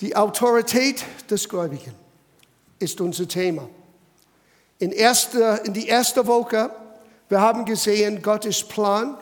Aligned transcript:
Die 0.00 0.16
Autorität 0.16 1.04
des 1.30 1.48
Gläubigen 1.48 1.94
ist 2.78 3.00
unser 3.00 3.28
Thema. 3.28 3.68
In, 4.78 4.90
erster, 4.90 5.64
in 5.64 5.72
die 5.72 5.86
erste 5.86 6.26
Woche, 6.26 6.70
wir 7.28 7.40
haben 7.40 7.64
gesehen, 7.64 8.20
Gottes 8.20 8.62
Plan 8.62 9.16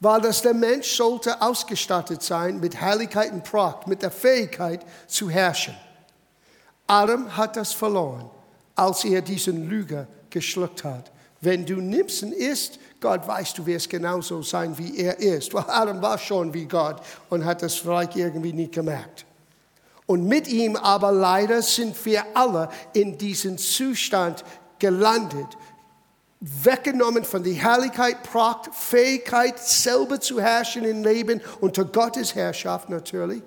war, 0.00 0.20
dass 0.20 0.42
der 0.42 0.54
Mensch 0.54 0.96
sollte 0.96 1.42
ausgestattet 1.42 2.22
sein 2.22 2.60
mit 2.60 2.76
Herrlichkeit 2.76 3.32
und 3.32 3.44
Pracht, 3.44 3.86
mit 3.86 4.02
der 4.02 4.10
Fähigkeit 4.10 4.84
zu 5.06 5.28
herrschen. 5.28 5.74
Adam 6.86 7.36
hat 7.36 7.56
das 7.56 7.72
verloren, 7.72 8.30
als 8.74 9.04
er 9.04 9.20
diesen 9.20 9.68
Lüge 9.68 10.06
geschluckt 10.30 10.84
hat. 10.84 11.12
Wenn 11.40 11.66
du 11.66 11.76
nimmst 11.76 12.22
und 12.22 12.32
isst, 12.32 12.78
Gott 13.00 13.26
weiß, 13.28 13.54
du 13.54 13.66
wirst 13.66 13.90
genauso 13.90 14.42
sein, 14.42 14.76
wie 14.78 14.96
er 14.96 15.18
ist. 15.18 15.52
Weil 15.54 15.64
Adam 15.68 16.02
war 16.02 16.18
schon 16.18 16.52
wie 16.52 16.64
Gott 16.64 17.00
und 17.28 17.44
hat 17.44 17.62
das 17.62 17.76
vielleicht 17.76 18.16
irgendwie 18.16 18.52
nicht 18.52 18.72
gemerkt. 18.72 19.24
Und 20.08 20.26
mit 20.26 20.48
ihm 20.48 20.74
aber 20.74 21.12
leider 21.12 21.60
sind 21.60 22.02
wir 22.06 22.24
alle 22.32 22.70
in 22.94 23.18
diesen 23.18 23.58
Zustand 23.58 24.42
gelandet. 24.78 25.46
Weggenommen 26.40 27.24
von 27.24 27.42
der 27.42 27.52
Herrlichkeit, 27.52 28.22
Pracht, 28.22 28.74
Fähigkeit, 28.74 29.58
selber 29.58 30.18
zu 30.18 30.40
herrschen 30.40 30.84
im 30.84 31.04
Leben, 31.04 31.42
unter 31.60 31.84
Gottes 31.84 32.34
Herrschaft 32.34 32.88
natürlich. 32.88 33.42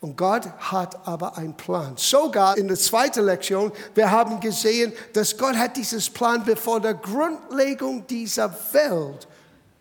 Und 0.00 0.16
Gott 0.16 0.46
hat 0.58 1.06
aber 1.06 1.36
einen 1.36 1.54
Plan. 1.54 1.98
Sogar 1.98 2.56
in 2.56 2.68
der 2.68 2.78
zweiten 2.78 3.26
Lektion, 3.26 3.72
wir 3.94 4.10
haben 4.10 4.40
gesehen, 4.40 4.94
dass 5.12 5.36
Gott 5.36 5.56
hat 5.56 5.76
dieses 5.76 6.08
Plan 6.08 6.44
bevor 6.46 6.80
der 6.80 6.94
Grundlegung 6.94 8.06
dieser 8.06 8.56
Welt 8.72 9.28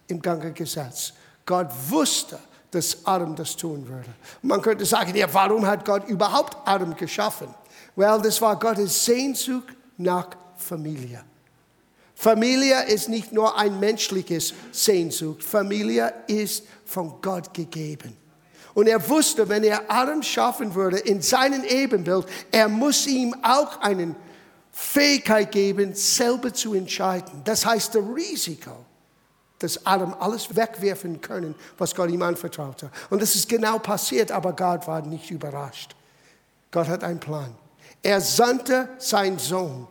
im 0.07 0.21
Gange 0.21 0.51
gesetzt. 0.51 1.13
Gott 1.45 1.69
wusste, 1.87 2.39
dass 2.75 3.05
Adam 3.05 3.35
das 3.35 3.55
tun 3.55 3.87
würde. 3.87 4.09
Man 4.41 4.61
könnte 4.61 4.85
sagen, 4.85 5.15
ja, 5.15 5.33
warum 5.33 5.65
hat 5.65 5.85
Gott 5.85 6.07
überhaupt 6.07 6.57
Adam 6.65 6.95
geschaffen? 6.95 7.47
Well, 7.95 8.19
das 8.21 8.41
war 8.41 8.59
Gottes 8.59 9.05
Sehnsucht 9.05 9.69
nach 9.97 10.27
Familie. 10.57 11.23
Familie 12.15 12.83
ist 12.85 13.09
nicht 13.09 13.31
nur 13.31 13.57
ein 13.57 13.79
menschliches 13.79 14.53
Sehnsucht. 14.71 15.43
Familie 15.43 16.13
ist 16.27 16.63
von 16.85 17.21
Gott 17.21 17.53
gegeben. 17.53 18.15
Und 18.73 18.87
er 18.87 19.09
wusste, 19.09 19.47
wenn 19.47 19.63
er 19.63 19.89
Adam 19.89 20.21
schaffen 20.21 20.75
würde 20.75 20.97
in 20.97 21.21
seinem 21.21 21.63
Ebenbild, 21.63 22.25
er 22.51 22.67
muss 22.67 23.07
ihm 23.07 23.33
auch 23.41 23.79
eine 23.81 24.15
Fähigkeit 24.71 25.51
geben, 25.51 25.93
selber 25.93 26.53
zu 26.53 26.73
entscheiden. 26.73 27.41
Das 27.45 27.65
heißt, 27.65 27.95
das 27.95 28.03
Risiko, 28.03 28.85
dass 29.59 29.85
Adam 29.85 30.15
alles 30.19 30.55
wegwerfen 30.55 31.21
können, 31.21 31.55
was 31.77 31.95
Gott 31.95 32.09
ihm 32.09 32.21
anvertraute. 32.21 32.89
Und 33.09 33.21
das 33.21 33.35
ist 33.35 33.47
genau 33.47 33.79
passiert, 33.79 34.31
aber 34.31 34.53
Gott 34.53 34.87
war 34.87 35.01
nicht 35.01 35.31
überrascht. 35.31 35.95
Gott 36.71 36.87
hat 36.87 37.03
einen 37.03 37.19
Plan. 37.19 37.55
Er 38.03 38.21
sandte 38.21 38.89
seinen 38.97 39.39
Sohn. 39.39 39.87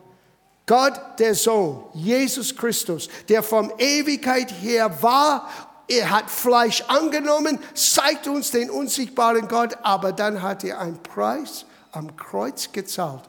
Gott, 0.67 0.99
der 1.19 1.35
Sohn, 1.35 1.83
Jesus 1.93 2.55
Christus, 2.55 3.09
der 3.29 3.43
vom 3.43 3.71
Ewigkeit 3.77 4.51
her 4.61 5.01
war 5.01 5.47
er 5.87 6.09
hat 6.09 6.29
Fleisch 6.29 6.81
angenommen, 6.87 7.59
zeigt 7.73 8.27
uns 8.27 8.51
den 8.51 8.69
unsichtbaren 8.69 9.47
Gott, 9.47 9.77
aber 9.83 10.11
dann 10.11 10.41
hat 10.41 10.63
er 10.63 10.79
einen 10.79 11.01
Preis 11.01 11.65
am 11.91 12.15
Kreuz 12.17 12.71
gezahlt, 12.71 13.23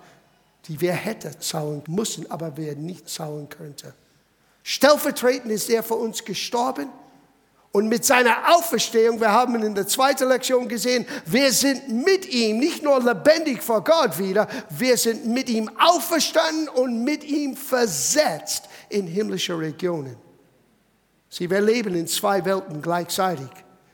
die 0.67 0.81
wir 0.81 0.93
hätten 0.93 1.39
zahlen 1.41 1.83
müssen, 1.87 2.31
aber 2.31 2.56
wir 2.56 2.75
nicht 2.75 3.09
zahlen 3.09 3.48
könnten. 3.48 3.93
Stellvertretend 4.69 5.53
ist 5.53 5.70
er 5.70 5.84
für 5.84 5.95
uns 5.95 6.25
gestorben. 6.25 6.89
Und 7.70 7.89
mit 7.89 8.05
seiner 8.05 8.56
Auferstehung, 8.56 9.20
wir 9.20 9.31
haben 9.31 9.62
in 9.62 9.77
der 9.77 9.86
zweiten 9.86 10.27
Lektion 10.27 10.67
gesehen, 10.67 11.06
wir 11.25 11.53
sind 11.53 11.89
mit 11.89 12.27
ihm 12.27 12.59
nicht 12.59 12.83
nur 12.83 13.00
lebendig 13.00 13.62
vor 13.62 13.84
Gott 13.84 14.19
wieder, 14.19 14.48
wir 14.70 14.97
sind 14.97 15.25
mit 15.25 15.48
ihm 15.48 15.70
auferstanden 15.78 16.69
und 16.69 17.05
mit 17.05 17.22
ihm 17.22 17.56
versetzt 17.56 18.64
in 18.89 19.06
himmlische 19.06 19.56
Regionen. 19.56 20.16
Sie, 21.28 21.48
wir 21.48 21.60
leben 21.60 21.94
in 21.94 22.09
zwei 22.09 22.44
Welten 22.44 22.83
gleichzeitig. 22.83 23.50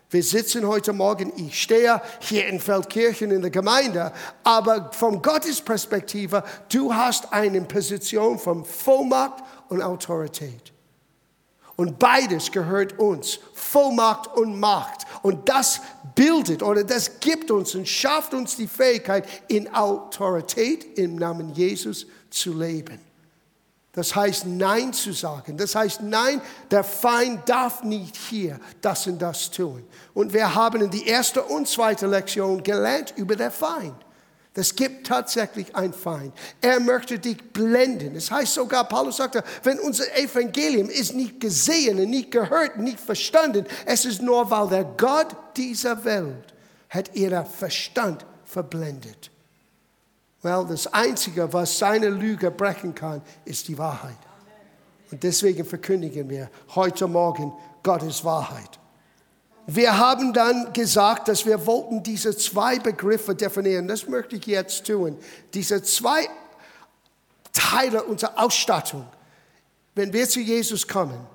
Wir 0.09 0.23
sitzen 0.23 0.67
heute 0.67 0.95
Morgen, 0.95 1.33
ich 1.37 1.61
stehe 1.61 2.01
hier 2.21 2.47
in 2.47 2.61
Feldkirchen 2.61 3.31
in 3.31 3.43
der 3.43 3.51
Gemeinde, 3.51 4.13
aber 4.43 4.91
von 4.93 5.21
Gottes 5.21 5.61
Perspektive, 5.61 6.43
du 6.71 6.95
hast 6.95 7.31
eine 7.33 7.61
Position 7.63 8.39
von 8.39 8.65
Vollmacht 8.65 9.43
und 9.73 9.83
Autorität. 9.83 10.73
Und 11.77 11.99
beides 11.99 12.53
gehört 12.53 12.99
uns, 12.99 13.41
Vollmacht 13.55 14.37
und 14.37 14.61
Macht. 14.61 15.07
Und 15.23 15.49
das 15.49 15.81
bildet 16.15 16.63
oder 16.63 16.85
das 16.85 17.19
gibt 17.19 17.51
uns 17.51 17.75
und 17.75 17.89
schafft 17.89 18.35
uns 18.35 18.57
die 18.57 18.69
Fähigkeit, 18.69 19.27
in 19.49 19.75
Autorität 19.75 20.99
im 20.99 21.17
Namen 21.17 21.55
Jesus 21.55 22.07
zu 22.31 22.53
leben. 22.53 23.01
Das 23.95 24.15
heißt 24.15 24.47
Nein 24.47 24.93
zu 24.93 25.13
sagen. 25.13 25.57
Das 25.57 25.75
heißt 25.75 26.03
Nein, 26.03 26.41
der 26.71 26.85
Feind 26.85 27.49
darf 27.49 27.83
nicht 27.83 28.17
hier 28.17 28.61
das 28.81 29.07
und 29.07 29.21
das 29.21 29.51
tun. 29.51 29.85
Und 30.15 30.33
wir 30.33 30.55
haben 30.55 30.83
in 30.83 30.91
die 30.91 31.07
erste 31.07 31.43
und 31.43 31.67
zweite 31.67 32.07
Lektion 32.07 32.63
gelernt 32.63 33.15
über 33.17 33.35
den 33.35 33.51
Feind. 33.51 33.97
Es 34.55 34.77
gibt 34.77 35.07
tatsächlich 35.07 35.75
einen 35.75 35.95
Feind. 35.95 36.35
Er 36.61 36.79
möchte 36.79 37.19
dich 37.19 37.39
blenden. 37.53 38.15
Das 38.15 38.31
heißt 38.31 38.53
sogar, 38.53 38.87
Paulus 38.87 39.17
sagte, 39.17 39.43
wenn 39.63 39.79
unser 39.81 40.15
Evangelium 40.17 40.91
ist 40.91 41.15
nicht 41.15 41.41
gesehen, 41.41 41.97
nicht 42.11 42.31
gehört, 42.31 42.77
nicht 42.77 43.01
verstanden, 43.01 43.65
es 43.87 44.05
ist 44.05 44.21
nur, 44.21 44.51
weil 44.51 44.69
der 44.69 44.85
Gott 44.85 45.35
dieser 45.57 46.05
Welt 46.05 46.53
hat 46.91 47.15
ihren 47.15 47.47
Verstand 47.47 48.27
verblendet. 48.45 49.31
Well, 50.43 50.67
das 50.69 50.93
Einzige, 50.93 51.51
was 51.53 51.79
seine 51.79 52.11
Lüge 52.11 52.51
brechen 52.51 52.95
kann, 52.95 53.23
ist 53.47 53.69
die 53.69 53.79
Wahrheit. 53.79 54.19
Und 55.11 55.23
deswegen 55.23 55.65
verkündigen 55.65 56.29
wir 56.29 56.51
heute 56.75 57.07
Morgen 57.07 57.53
Gottes 57.83 58.23
Wahrheit. 58.25 58.82
Wir 59.67 59.97
haben 59.97 60.33
dann 60.33 60.73
gesagt, 60.73 61.29
dass 61.29 61.47
wir 61.47 61.67
wollten 61.67 62.03
diese 62.03 62.37
zwei 62.37 62.79
Begriffe 62.79 63.35
definieren. 63.35 63.87
Das 63.87 64.09
möchte 64.09 64.37
ich 64.37 64.47
jetzt 64.47 64.87
tun. 64.87 65.17
Diese 65.55 65.83
zwei 65.83 66.29
Teile 67.53 68.03
unserer 68.03 68.43
Ausstattung. 68.43 69.07
Wenn 69.95 70.13
wir 70.13 70.29
zu 70.29 70.41
Jesus 70.41 70.89
kommen, 70.89 71.27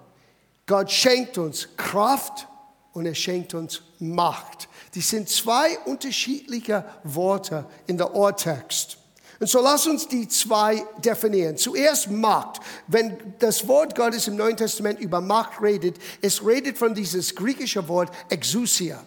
Gott 0.66 0.92
schenkt 0.92 1.38
uns 1.38 1.70
Kraft 1.78 2.48
und 2.92 3.06
er 3.06 3.16
schenkt 3.16 3.54
uns 3.54 3.82
Macht. 4.00 4.68
Die 4.94 5.02
sind 5.02 5.30
zwei 5.30 5.78
unterschiedliche 5.86 6.84
Worte 7.04 7.66
in 7.86 7.98
der 7.98 8.14
Urtext. 8.14 8.98
Und 9.40 9.48
so 9.48 9.62
lass 9.62 9.86
uns 9.86 10.08
die 10.08 10.28
zwei 10.28 10.84
definieren. 11.03 11.58
Zuerst 11.58 12.09
Macht. 12.09 12.59
Wenn 12.88 13.18
das 13.40 13.68
Wort 13.68 13.96
Gottes 13.96 14.28
im 14.28 14.36
Neuen 14.36 14.58
Testament 14.58 15.00
über 15.00 15.22
Macht 15.22 15.62
redet, 15.62 15.98
es 16.22 16.46
redet 16.46 16.78
von 16.78 16.96
dieses 16.96 17.36
griechische 17.36 17.88
Wort 17.88 18.12
Exousia. 18.30 19.00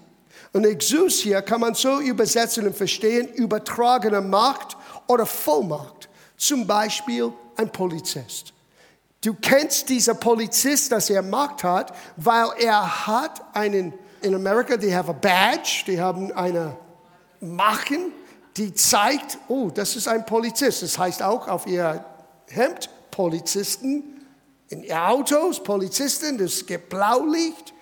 Und 0.53 0.65
Exousia 0.65 1.43
kann 1.43 1.61
man 1.61 1.75
so 1.75 2.01
übersetzen 2.01 2.67
und 2.67 2.77
verstehen, 2.77 3.29
übertragene 3.35 4.21
Macht 4.21 4.77
oder 5.07 5.27
Vollmacht. 5.27 6.09
Zum 6.37 6.67
Beispiel 6.67 7.33
ein 7.57 7.71
Polizist. 7.71 8.53
Du 9.23 9.35
kennst 9.35 9.89
diesen 9.89 10.19
Polizist, 10.19 10.93
dass 10.93 11.11
er 11.11 11.23
Macht 11.23 11.63
hat, 11.63 11.95
weil 12.17 12.49
er 12.59 13.07
hat 13.07 13.43
einen, 13.55 13.93
in 14.23 14.35
Amerika, 14.35 14.77
die 14.77 14.95
haben 14.95 15.11
a 15.11 15.13
badge, 15.13 15.85
die 15.87 16.01
haben 16.01 16.33
eine 16.33 16.77
Machen, 17.41 18.13
die 18.61 18.75
zeigt, 18.75 19.39
oh, 19.49 19.71
das 19.71 19.97
ist 19.97 20.07
ein 20.07 20.27
Polizist. 20.27 20.83
Das 20.83 20.99
heißt 20.99 21.23
auch 21.23 21.49
auf 21.49 21.67
ihr 21.67 22.05
Hemd 22.51 22.91
Polizisten, 23.11 24.27
in 24.69 24.83
ihr 24.83 25.03
Autos 25.03 25.63
Polizisten, 25.63 26.37
das 26.37 26.67
gibt 26.67 26.91
Blaulicht. 26.91 27.73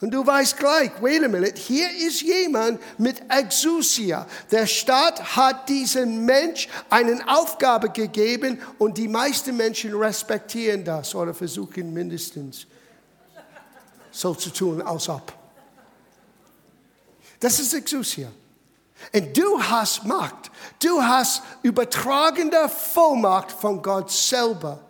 Und 0.00 0.10
du 0.10 0.26
weißt 0.26 0.56
gleich, 0.56 0.90
wait 1.02 1.22
a 1.22 1.28
minute, 1.28 1.60
hier 1.60 1.86
ist 1.90 2.22
jemand 2.22 2.80
mit 2.98 3.22
Exousia. 3.28 4.26
Der 4.50 4.66
Staat 4.66 5.36
hat 5.36 5.68
diesem 5.68 6.24
Mensch 6.24 6.66
eine 6.88 7.22
Aufgabe 7.28 7.90
gegeben 7.90 8.58
und 8.78 8.96
die 8.96 9.08
meisten 9.08 9.54
Menschen 9.54 9.94
respektieren 9.94 10.82
das 10.82 11.14
oder 11.14 11.34
versuchen 11.34 11.92
mindestens 11.92 12.66
so 14.10 14.34
zu 14.34 14.48
tun, 14.48 14.80
als 14.80 15.10
ob. 15.10 15.30
Das 17.38 17.60
ist 17.60 17.74
Exousia. 17.74 18.30
Und 19.12 19.36
du 19.36 19.62
hast 19.62 20.04
Macht. 20.04 20.50
Du 20.82 21.02
hast 21.02 21.42
übertragende 21.62 22.68
Vollmacht 22.68 23.52
von 23.52 23.82
Gott 23.82 24.10
selber. 24.10 24.80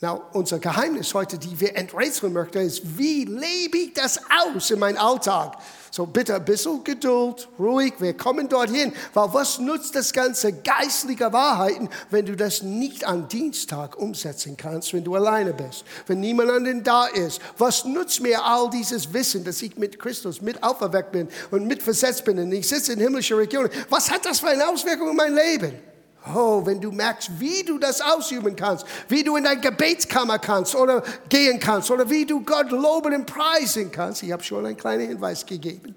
Now, 0.00 0.22
unser 0.32 0.58
Geheimnis 0.58 1.14
heute, 1.14 1.38
die 1.38 1.58
wir 1.58 1.76
enträtseln 1.76 2.32
möchten, 2.32 2.58
ist, 2.58 2.98
wie 2.98 3.24
lebe 3.24 3.78
ich 3.78 3.94
das 3.94 4.20
aus 4.28 4.70
in 4.70 4.78
meinem 4.78 4.98
Alltag? 4.98 5.56
So 5.94 6.06
bitte 6.06 6.34
ein 6.34 6.44
bisschen 6.44 6.82
Geduld, 6.82 7.48
ruhig, 7.56 7.94
wir 8.00 8.14
kommen 8.14 8.48
dorthin. 8.48 8.92
Weil 9.12 9.32
was 9.32 9.60
nutzt 9.60 9.94
das 9.94 10.12
ganze 10.12 10.52
geistliche 10.52 11.32
Wahrheiten, 11.32 11.88
wenn 12.10 12.26
du 12.26 12.34
das 12.34 12.64
nicht 12.64 13.06
am 13.06 13.28
Dienstag 13.28 13.96
umsetzen 13.96 14.56
kannst, 14.56 14.92
wenn 14.92 15.04
du 15.04 15.14
alleine 15.14 15.52
bist, 15.52 15.84
wenn 16.08 16.18
niemand 16.18 16.50
anderen 16.50 16.82
da 16.82 17.06
ist? 17.06 17.40
Was 17.58 17.84
nutzt 17.84 18.20
mir 18.20 18.44
all 18.44 18.70
dieses 18.70 19.12
Wissen, 19.12 19.44
dass 19.44 19.62
ich 19.62 19.76
mit 19.76 20.00
Christus 20.00 20.40
mit 20.40 20.64
auferweckt 20.64 21.12
bin 21.12 21.28
und 21.52 21.68
mit 21.68 21.80
versetzt 21.80 22.24
bin 22.24 22.40
und 22.40 22.50
ich 22.50 22.66
sitze 22.66 22.94
in 22.94 22.98
himmlischer 22.98 23.38
Region? 23.38 23.68
Was 23.88 24.10
hat 24.10 24.26
das 24.26 24.40
für 24.40 24.48
eine 24.48 24.66
Auswirkung 24.66 25.10
in 25.10 25.16
mein 25.16 25.32
Leben? 25.32 25.93
Oh, 26.32 26.64
wenn 26.64 26.80
du 26.80 26.90
merkst, 26.90 27.38
wie 27.38 27.62
du 27.64 27.78
das 27.78 28.00
ausüben 28.00 28.56
kannst, 28.56 28.86
wie 29.08 29.22
du 29.22 29.36
in 29.36 29.44
deine 29.44 29.60
Gebetskammer 29.60 30.38
kannst 30.38 30.74
oder 30.74 31.02
gehen 31.28 31.60
kannst 31.60 31.90
oder 31.90 32.08
wie 32.08 32.24
du 32.24 32.42
Gott 32.42 32.70
loben 32.70 33.14
und 33.14 33.26
preisen 33.26 33.90
kannst. 33.90 34.22
Ich 34.22 34.32
habe 34.32 34.42
schon 34.42 34.64
einen 34.64 34.76
kleinen 34.76 35.08
Hinweis 35.08 35.44
gegeben. 35.44 35.94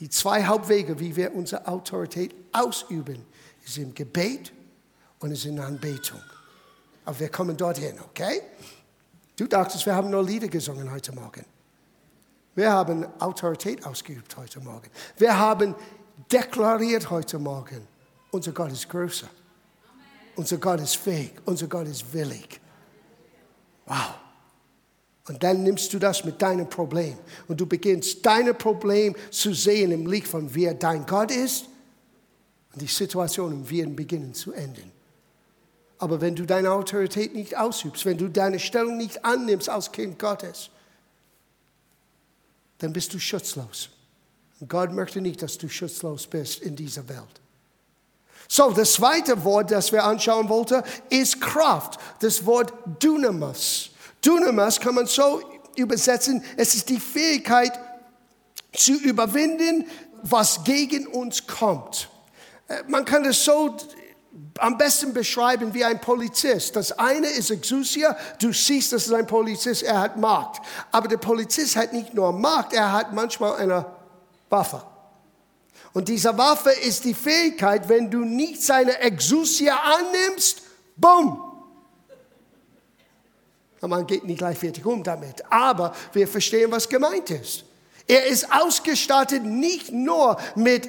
Die 0.00 0.08
zwei 0.08 0.44
Hauptwege, 0.44 0.98
wie 1.00 1.14
wir 1.16 1.34
unsere 1.34 1.66
Autorität 1.66 2.34
ausüben, 2.52 3.26
ist 3.64 3.76
im 3.76 3.94
Gebet 3.94 4.52
und 5.18 5.32
ist 5.32 5.44
in 5.44 5.60
Anbetung. 5.60 6.20
Aber 7.04 7.20
wir 7.20 7.28
kommen 7.28 7.56
dorthin, 7.56 8.00
okay? 8.00 8.40
Du 9.36 9.46
dachtest, 9.46 9.84
wir 9.84 9.94
haben 9.94 10.08
nur 10.08 10.24
Lieder 10.24 10.48
gesungen 10.48 10.90
heute 10.90 11.12
Morgen. 11.12 11.44
Wir 12.54 12.72
haben 12.72 13.06
Autorität 13.20 13.84
ausgeübt 13.84 14.34
heute 14.38 14.60
Morgen. 14.60 14.88
Wir 15.18 15.38
haben 15.38 15.74
deklariert 16.32 17.10
heute 17.10 17.38
Morgen 17.38 17.86
unser 18.36 18.52
Gott 18.52 18.70
ist 18.70 18.88
größer. 18.88 19.28
Unser 20.36 20.58
Gott 20.58 20.80
ist 20.80 20.96
fähig. 20.96 21.32
Unser 21.46 21.66
Gott 21.66 21.88
ist 21.88 22.12
willig. 22.12 22.60
Wow. 23.86 24.14
Und 25.28 25.42
dann 25.42 25.62
nimmst 25.62 25.92
du 25.92 25.98
das 25.98 26.24
mit 26.24 26.40
deinem 26.40 26.68
Problem 26.68 27.18
und 27.48 27.60
du 27.60 27.66
beginnst 27.66 28.24
dein 28.24 28.56
Problem 28.56 29.16
zu 29.30 29.52
sehen 29.54 29.90
im 29.90 30.06
Licht 30.06 30.28
von 30.28 30.54
wer 30.54 30.74
dein 30.74 31.04
Gott 31.04 31.32
ist 31.32 31.64
und 32.72 32.80
die 32.80 32.86
Situationen 32.86 33.68
werden 33.68 33.96
beginnen 33.96 34.34
zu 34.34 34.52
enden. 34.52 34.92
Aber 35.98 36.20
wenn 36.20 36.36
du 36.36 36.44
deine 36.44 36.70
Autorität 36.70 37.34
nicht 37.34 37.56
ausübst, 37.56 38.04
wenn 38.04 38.18
du 38.18 38.28
deine 38.28 38.60
Stellung 38.60 38.98
nicht 38.98 39.24
annimmst 39.24 39.68
als 39.68 39.90
Kind 39.90 40.18
Gottes, 40.18 40.70
dann 42.78 42.92
bist 42.92 43.12
du 43.14 43.18
schutzlos. 43.18 43.88
Und 44.60 44.68
Gott 44.68 44.92
möchte 44.92 45.20
nicht, 45.20 45.42
dass 45.42 45.58
du 45.58 45.68
schutzlos 45.68 46.26
bist 46.26 46.60
in 46.60 46.76
dieser 46.76 47.08
Welt. 47.08 47.40
So, 48.48 48.70
das 48.70 48.94
zweite 48.94 49.44
Wort, 49.44 49.70
das 49.70 49.90
wir 49.92 50.04
anschauen 50.04 50.48
wollten, 50.48 50.82
ist 51.10 51.40
Kraft. 51.40 51.98
Das 52.20 52.44
Wort 52.46 52.72
Dunamis. 53.00 53.90
Dunamis 54.22 54.80
kann 54.80 54.94
man 54.94 55.06
so 55.06 55.40
übersetzen, 55.76 56.42
es 56.56 56.74
ist 56.74 56.88
die 56.88 57.00
Fähigkeit 57.00 57.72
zu 58.72 58.92
überwinden, 58.92 59.86
was 60.22 60.64
gegen 60.64 61.06
uns 61.06 61.46
kommt. 61.46 62.08
Äh, 62.68 62.82
man 62.88 63.04
kann 63.04 63.24
es 63.24 63.44
so 63.44 63.76
am 64.58 64.76
besten 64.76 65.12
beschreiben 65.12 65.72
wie 65.74 65.84
ein 65.84 66.00
Polizist. 66.00 66.76
Das 66.76 66.92
eine 66.92 67.26
ist 67.28 67.50
Exousia, 67.50 68.16
du 68.40 68.52
siehst, 68.52 68.92
das 68.92 69.06
ist 69.06 69.12
ein 69.12 69.26
Polizist, 69.26 69.82
er 69.82 70.00
hat 70.00 70.16
Macht. 70.16 70.62
Aber 70.90 71.08
der 71.08 71.18
Polizist 71.18 71.76
hat 71.76 71.92
nicht 71.92 72.14
nur 72.14 72.32
Macht, 72.32 72.72
er 72.72 72.92
hat 72.92 73.12
manchmal 73.12 73.56
eine 73.56 73.86
Waffe. 74.48 74.82
Und 75.92 76.08
diese 76.08 76.36
Waffe 76.36 76.70
ist 76.70 77.04
die 77.04 77.14
Fähigkeit, 77.14 77.88
wenn 77.88 78.10
du 78.10 78.24
nicht 78.24 78.62
seine 78.62 78.98
Exousia 78.98 79.76
annimmst, 79.76 80.62
bumm. 80.96 81.42
Man 83.80 84.06
geht 84.06 84.24
nicht 84.24 84.38
gleich 84.38 84.58
fertig 84.58 84.84
um 84.84 85.02
damit, 85.02 85.44
aber 85.50 85.94
wir 86.12 86.26
verstehen, 86.26 86.70
was 86.70 86.88
gemeint 86.88 87.30
ist. 87.30 87.64
Er 88.06 88.26
ist 88.26 88.50
ausgestattet 88.52 89.44
nicht 89.44 89.92
nur 89.92 90.38
mit 90.54 90.88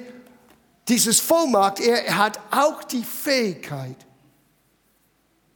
dieses 0.88 1.20
Vollmacht, 1.20 1.80
er 1.80 2.18
hat 2.18 2.40
auch 2.52 2.84
die 2.84 3.04
Fähigkeit, 3.04 3.98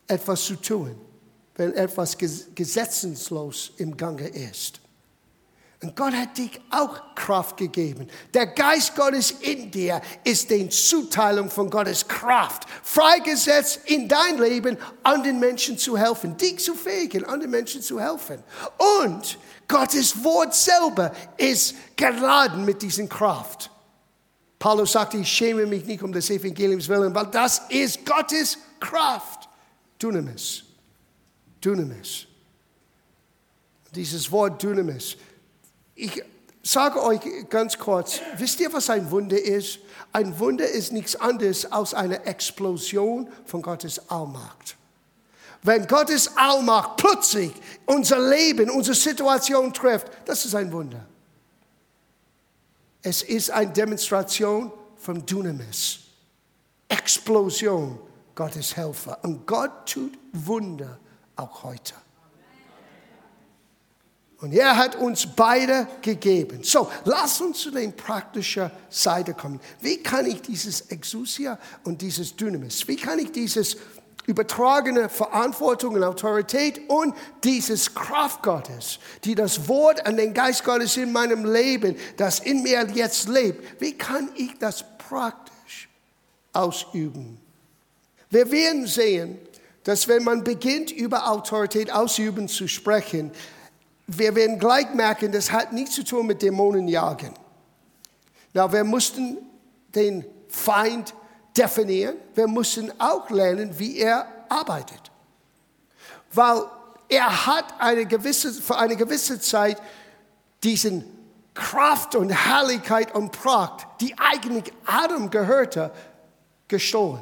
etwas 0.08 0.44
zu 0.44 0.56
tun, 0.56 1.00
wenn 1.56 1.74
etwas 1.74 2.18
gesetzeslos 2.18 3.72
im 3.78 3.96
Gange 3.96 4.28
ist. 4.28 4.81
Und 5.84 5.96
Gott 5.96 6.14
hat 6.14 6.38
dich 6.38 6.62
auch 6.70 7.16
Kraft 7.16 7.58
gegeben. 7.58 8.08
Der 8.36 8.46
Geist 8.46 8.96
Gottes 8.96 9.32
in 9.32 9.72
dir 9.72 10.00
ist 10.24 10.52
die 10.52 10.70
Zuteilung 10.70 11.50
von 11.50 11.72
Gottes 11.72 12.08
Kraft. 12.08 12.68
Freigesetzt 12.84 13.82
in 13.86 14.08
dein 14.08 14.38
Leben, 14.38 14.78
anderen 15.02 15.40
Menschen 15.40 15.80
zu 15.80 15.98
helfen, 15.98 16.38
dich 16.38 16.60
zu 16.60 16.76
fähigen, 16.76 17.26
anderen 17.26 17.50
Menschen 17.50 17.82
zu 17.82 18.00
helfen. 18.00 18.44
Und 19.02 19.40
Gottes 19.68 20.24
Wort 20.24 20.54
selber 20.54 21.12
ist 21.36 21.74
geladen 21.96 22.64
mit 22.64 22.84
diesen 22.84 23.10
Kraft. 23.10 23.72
Paulus 24.60 24.92
sagte, 24.92 25.18
ich 25.18 25.28
schäme 25.28 25.66
mich 25.66 25.86
nicht 25.86 26.04
um 26.04 26.12
des 26.12 26.30
Evangeliums 26.30 26.88
willen, 26.88 27.16
weil 27.16 27.26
das 27.26 27.64
ist 27.70 28.06
Gottes 28.06 28.60
Kraft. 28.80 29.50
Dunamis. 29.98 30.62
Dunamis. 31.60 32.28
Dieses 33.96 34.32
Wort 34.32 34.64
Dunamis 34.64 35.18
ich 35.96 36.24
sage 36.64 37.02
euch 37.02 37.20
ganz 37.50 37.78
kurz, 37.78 38.20
wisst 38.38 38.60
ihr, 38.60 38.72
was 38.74 38.90
ein 38.90 39.10
Wunder 39.12 39.40
ist? 39.40 39.80
Ein 40.14 40.38
Wunder 40.40 40.68
ist 40.68 40.92
nichts 40.92 41.16
anderes 41.16 41.72
als 41.72 41.94
eine 41.94 42.26
Explosion 42.26 43.30
von 43.46 43.62
Gottes 43.62 44.10
Allmacht. 44.10 44.78
Wenn 45.64 45.86
Gottes 45.88 46.36
Allmacht 46.38 46.98
plötzlich 46.98 47.52
unser 47.86 48.20
Leben, 48.20 48.70
unsere 48.70 48.96
Situation 48.96 49.72
trifft, 49.74 50.08
das 50.26 50.46
ist 50.46 50.56
ein 50.56 50.72
Wunder. 50.72 51.06
Es 53.04 53.22
ist 53.24 53.52
eine 53.52 53.72
Demonstration 53.72 54.72
von 54.98 55.26
Dynamis. 55.26 56.00
Explosion 56.88 58.00
Gottes 58.36 58.76
Helfer. 58.76 59.20
Und 59.24 59.46
Gott 59.46 59.92
tut 59.92 60.18
Wunder 60.34 61.00
auch 61.36 61.64
heute. 61.64 61.94
Und 64.42 64.54
er 64.54 64.76
hat 64.76 64.96
uns 64.96 65.28
beide 65.28 65.88
gegeben. 66.02 66.64
So, 66.64 66.90
lass 67.06 67.40
uns 67.42 67.60
zu 67.60 67.70
den 67.70 67.96
praktischen 67.96 68.72
Seite 68.90 69.36
kommen. 69.36 69.60
Wie 69.80 69.98
kann 69.98 70.26
ich 70.26 70.42
dieses 70.42 70.82
Exousia 70.82 71.60
und 71.84 72.02
dieses 72.02 72.36
Dynamis, 72.36 72.88
wie 72.88 72.96
kann 72.96 73.20
ich 73.20 73.32
dieses 73.32 73.78
übertragene 74.26 75.10
Verantwortung 75.10 75.94
und 75.96 76.04
Autorität 76.04 76.82
und 76.90 77.16
dieses 77.44 77.94
Kraft 77.94 78.42
Gottes, 78.42 79.00
die 79.24 79.36
das 79.36 79.68
Wort 79.68 80.06
an 80.08 80.18
den 80.18 80.34
Geist 80.34 80.64
Gottes 80.64 80.98
in 80.98 81.12
meinem 81.12 81.46
Leben, 81.46 81.96
das 82.18 82.40
in 82.40 82.64
mir 82.64 82.88
jetzt 82.94 83.28
lebt, 83.28 83.80
wie 83.80 83.94
kann 83.94 84.30
ich 84.36 84.58
das 84.58 84.84
praktisch 84.98 85.88
ausüben? 86.54 87.40
Wir 88.32 88.50
werden 88.52 88.88
sehen, 88.88 89.38
dass 89.84 90.08
wenn 90.08 90.24
man 90.24 90.44
beginnt, 90.44 90.92
über 90.92 91.30
Autorität 91.30 91.92
ausüben 91.92 92.48
zu 92.48 92.68
sprechen, 92.68 93.32
wir 94.18 94.36
werden 94.36 94.60
gleich 94.60 94.94
merken, 94.94 95.32
das 95.32 95.52
hat 95.52 95.74
nichts 95.74 95.96
zu 95.96 96.04
tun 96.04 96.28
mit 96.28 96.42
Dämonen 96.42 96.88
jagen. 96.88 97.34
Na, 98.54 98.72
wir 98.72 98.84
mussten 98.84 99.38
den 99.96 100.26
Feind 100.50 101.14
definieren. 101.58 102.16
Wir 102.36 102.48
mussten 102.48 102.92
auch 103.00 103.30
lernen, 103.30 103.78
wie 103.80 103.98
er 103.98 104.28
arbeitet. 104.50 105.12
Weil 106.34 106.64
er 107.08 107.46
hat 107.46 107.66
eine 107.80 108.06
gewisse, 108.06 108.54
für 108.54 108.78
eine 108.78 108.96
gewisse 108.96 109.40
Zeit 109.40 109.82
diesen 110.64 111.06
Kraft 111.54 112.16
und 112.16 112.30
Herrlichkeit 112.30 113.14
und 113.14 113.32
Pracht, 113.32 113.88
die 114.00 114.16
eigentlich 114.18 114.74
Adam 114.86 115.30
gehörte, 115.30 115.92
gestohlen. 116.68 117.22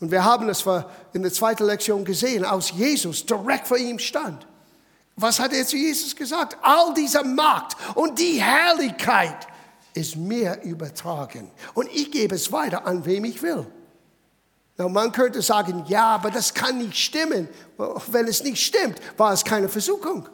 Und 0.00 0.10
wir 0.10 0.24
haben 0.24 0.48
es 0.48 0.64
in 1.12 1.22
der 1.22 1.32
zweiten 1.32 1.64
Lektion 1.64 2.04
gesehen, 2.04 2.44
als 2.44 2.72
Jesus 2.72 3.24
direkt 3.24 3.68
vor 3.68 3.78
ihm 3.78 3.98
stand. 3.98 4.46
Was 5.22 5.38
hat 5.38 5.52
er 5.52 5.66
zu 5.66 5.76
Jesus 5.76 6.14
gesagt? 6.16 6.56
All 6.62 6.92
diese 6.94 7.22
Macht 7.22 7.76
und 7.94 8.18
die 8.18 8.42
Herrlichkeit 8.42 9.46
ist 9.94 10.16
mir 10.16 10.60
übertragen. 10.62 11.50
Und 11.74 11.88
ich 11.92 12.10
gebe 12.10 12.34
es 12.34 12.50
weiter 12.50 12.86
an 12.86 13.04
wem 13.04 13.24
ich 13.24 13.40
will. 13.42 13.66
Na, 14.76 14.88
man 14.88 15.12
könnte 15.12 15.42
sagen, 15.42 15.84
ja, 15.86 16.14
aber 16.14 16.30
das 16.30 16.52
kann 16.52 16.78
nicht 16.78 16.96
stimmen. 16.96 17.48
Wenn 18.08 18.26
es 18.26 18.42
nicht 18.42 18.64
stimmt, 18.64 18.98
war 19.16 19.32
es 19.32 19.44
keine 19.44 19.68
Versuchung. 19.68 20.28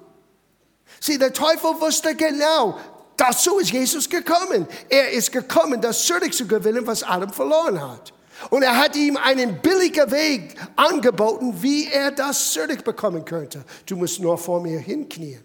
Sieh, 1.01 1.19
der 1.19 1.33
Teufel 1.33 1.81
wusste 1.81 2.15
genau, 2.15 2.79
dazu 3.17 3.59
ist 3.59 3.71
Jesus 3.71 4.09
gekommen. 4.09 4.67
Er 4.89 5.11
ist 5.11 5.33
gekommen, 5.33 5.81
das 5.81 6.05
zurück 6.05 6.33
zu 6.33 6.47
gewinnen, 6.47 6.87
was 6.87 7.03
Adam 7.03 7.33
verloren 7.33 7.81
hat. 7.81 8.13
Und 8.51 8.63
er 8.63 8.77
hat 8.77 8.97
ihm 8.97 9.17
einen 9.17 9.61
billigen 9.61 10.11
Weg 10.11 10.55
angeboten, 10.77 11.63
wie 11.63 11.89
er 11.89 12.13
das 12.13 12.53
zurückbekommen 12.53 13.25
könnte. 13.25 13.65
Du 13.87 13.97
musst 13.97 14.21
nur 14.21 14.39
vor 14.39 14.61
mir 14.61 14.79
hinknien, 14.79 15.43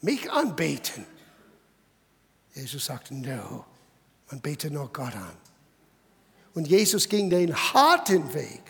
mich 0.00 0.30
anbeten. 0.30 1.06
Jesus 2.54 2.86
sagte, 2.86 3.14
no, 3.14 3.64
man 4.30 4.40
betet 4.40 4.72
nur 4.72 4.92
Gott 4.92 5.14
an. 5.14 5.36
Und 6.54 6.68
Jesus 6.68 7.08
ging 7.08 7.30
den 7.30 7.54
harten 7.54 8.32
Weg 8.32 8.62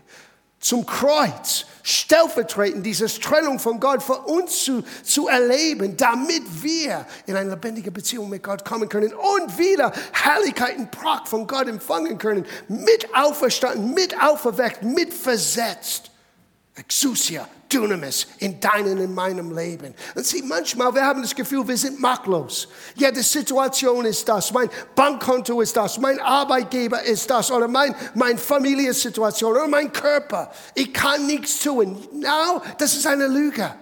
zum 0.65 0.87
Kreuz, 0.87 1.67
stellvertretend 1.83 2.87
diese 2.87 3.07
Trennung 3.07 3.59
von 3.59 3.79
Gott 3.79 4.03
für 4.03 4.19
uns 4.21 4.65
zu, 4.65 4.83
zu 5.03 5.29
erleben, 5.29 5.95
damit 5.95 6.43
wir 6.63 7.05
in 7.27 7.37
eine 7.37 7.51
lebendige 7.51 7.91
Beziehung 7.91 8.31
mit 8.31 8.43
Gott 8.43 8.65
kommen 8.65 8.89
können 8.89 9.13
und 9.13 9.59
wieder 9.59 9.93
Herrlichkeit 10.13 10.79
und 10.79 10.91
Pracht 10.91 11.29
von 11.29 11.47
Gott 11.47 11.69
empfangen 11.69 12.17
können, 12.17 12.47
mit 12.69 13.15
auferstanden, 13.15 13.93
mit 13.93 14.19
auferweckt, 14.19 14.83
mit 14.83 15.13
versetzt. 15.13 16.11
Exousia, 16.77 17.47
Dynamis 17.75 18.27
in 18.39 18.61
deinem, 18.61 18.99
in 18.99 19.15
meinem 19.15 19.57
Leben. 19.57 19.95
Und 20.15 20.25
sieh, 20.25 20.43
manchmal, 20.43 20.95
wir 20.95 21.05
haben 21.05 21.23
das 21.23 21.35
Gefühl, 21.35 21.67
wir 21.67 21.77
sind 21.77 22.01
machtlos. 22.01 22.69
Ja, 22.95 23.11
die 23.11 23.23
Situation 23.23 24.05
ist 24.05 24.29
das, 24.29 24.53
mein 24.53 24.71
Bankkonto 24.95 25.61
ist 25.61 25.77
das, 25.77 25.99
mein 25.99 26.21
Arbeitgeber 26.21 27.03
ist 27.03 27.29
das, 27.29 27.51
oder 27.51 27.69
mein, 27.69 27.95
meine 28.15 28.39
Familiensituation, 28.39 29.53
oder 29.53 29.69
mein 29.69 29.93
Körper. 29.93 30.53
Ich 30.75 30.93
kann 30.93 31.27
nichts 31.27 31.61
tun. 31.61 32.07
No, 32.13 32.63
das 32.79 32.95
ist 32.95 33.07
eine 33.07 33.27
Lüge. 33.27 33.75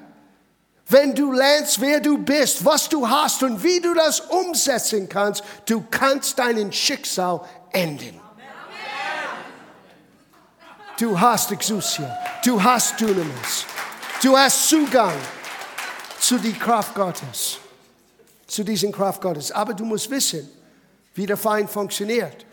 Wenn 0.89 1.15
du 1.15 1.33
lernst, 1.33 1.81
wer 1.81 2.01
du 2.01 2.19
bist, 2.19 2.65
was 2.65 2.89
du 2.89 3.09
hast 3.09 3.43
und 3.43 3.63
wie 3.63 3.81
du 3.81 3.95
das 3.95 4.21
umsetzen 4.21 5.09
kannst, 5.09 5.43
du 5.67 5.85
kannst 5.91 6.39
deinen 6.39 6.73
Schicksal 6.73 7.41
enden. 7.73 8.22
Du 11.03 11.19
hast 11.19 11.51
Exousia. 11.51 12.17
Du 12.45 12.63
hast 12.63 13.01
Dynamis. 13.01 13.67
Du 14.23 14.39
hast 14.39 14.69
Zugang 14.69 15.19
zu 16.21 16.39
die 16.39 16.53
Kraft 16.53 16.95
Gottes. 16.95 17.59
Zu 18.47 18.63
diesen 18.63 18.93
Kraft 18.93 19.21
Gottes. 19.21 19.51
Aber 19.51 19.75
du 19.75 19.85
musst 19.85 20.09
wissen, 20.09 20.49
wie 21.17 21.27
der 21.27 21.37
Feind 21.37 21.69
funktioniert. 21.69 22.47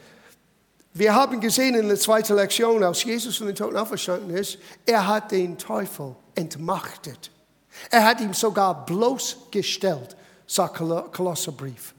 Wir 0.96 1.14
haben 1.14 1.40
gesehen 1.40 1.76
in 1.76 1.90
der 1.90 2.00
zweiten 2.00 2.36
Lektion, 2.36 2.84
als 2.84 3.04
Jesus 3.04 3.38
von 3.38 3.46
den 3.46 3.56
Toten 3.56 3.78
auferstanden 3.78 4.36
ist, 4.36 4.58
er 4.84 5.06
hat 5.06 5.30
den 5.30 5.56
Teufel 5.56 6.16
entmachtet. 6.34 7.30
Er 7.92 8.04
hat 8.04 8.20
ihn 8.20 8.34
sogar 8.34 8.84
bloßgestellt, 8.84 10.16
sagt 10.48 10.82
Kolosserbrief. 11.12 11.94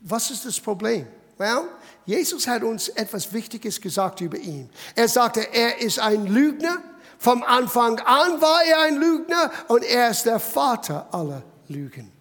Was 0.00 0.28
ist 0.28 0.44
das 0.44 0.58
Problem? 0.58 1.06
Well, 1.38 1.68
Jesus 2.06 2.46
hat 2.46 2.62
uns 2.62 2.88
etwas 2.88 3.32
Wichtiges 3.32 3.80
gesagt 3.80 4.20
über 4.20 4.38
ihn. 4.38 4.70
Er 4.94 5.08
sagte, 5.08 5.52
er 5.52 5.80
ist 5.80 5.98
ein 5.98 6.26
Lügner. 6.26 6.78
Vom 7.18 7.42
Anfang 7.42 7.98
an 7.98 8.40
war 8.40 8.62
er 8.64 8.82
ein 8.82 8.96
Lügner 8.96 9.50
und 9.68 9.82
er 9.82 10.10
ist 10.10 10.24
der 10.24 10.38
Vater 10.38 11.08
aller 11.12 11.42
Lügen. 11.68 12.12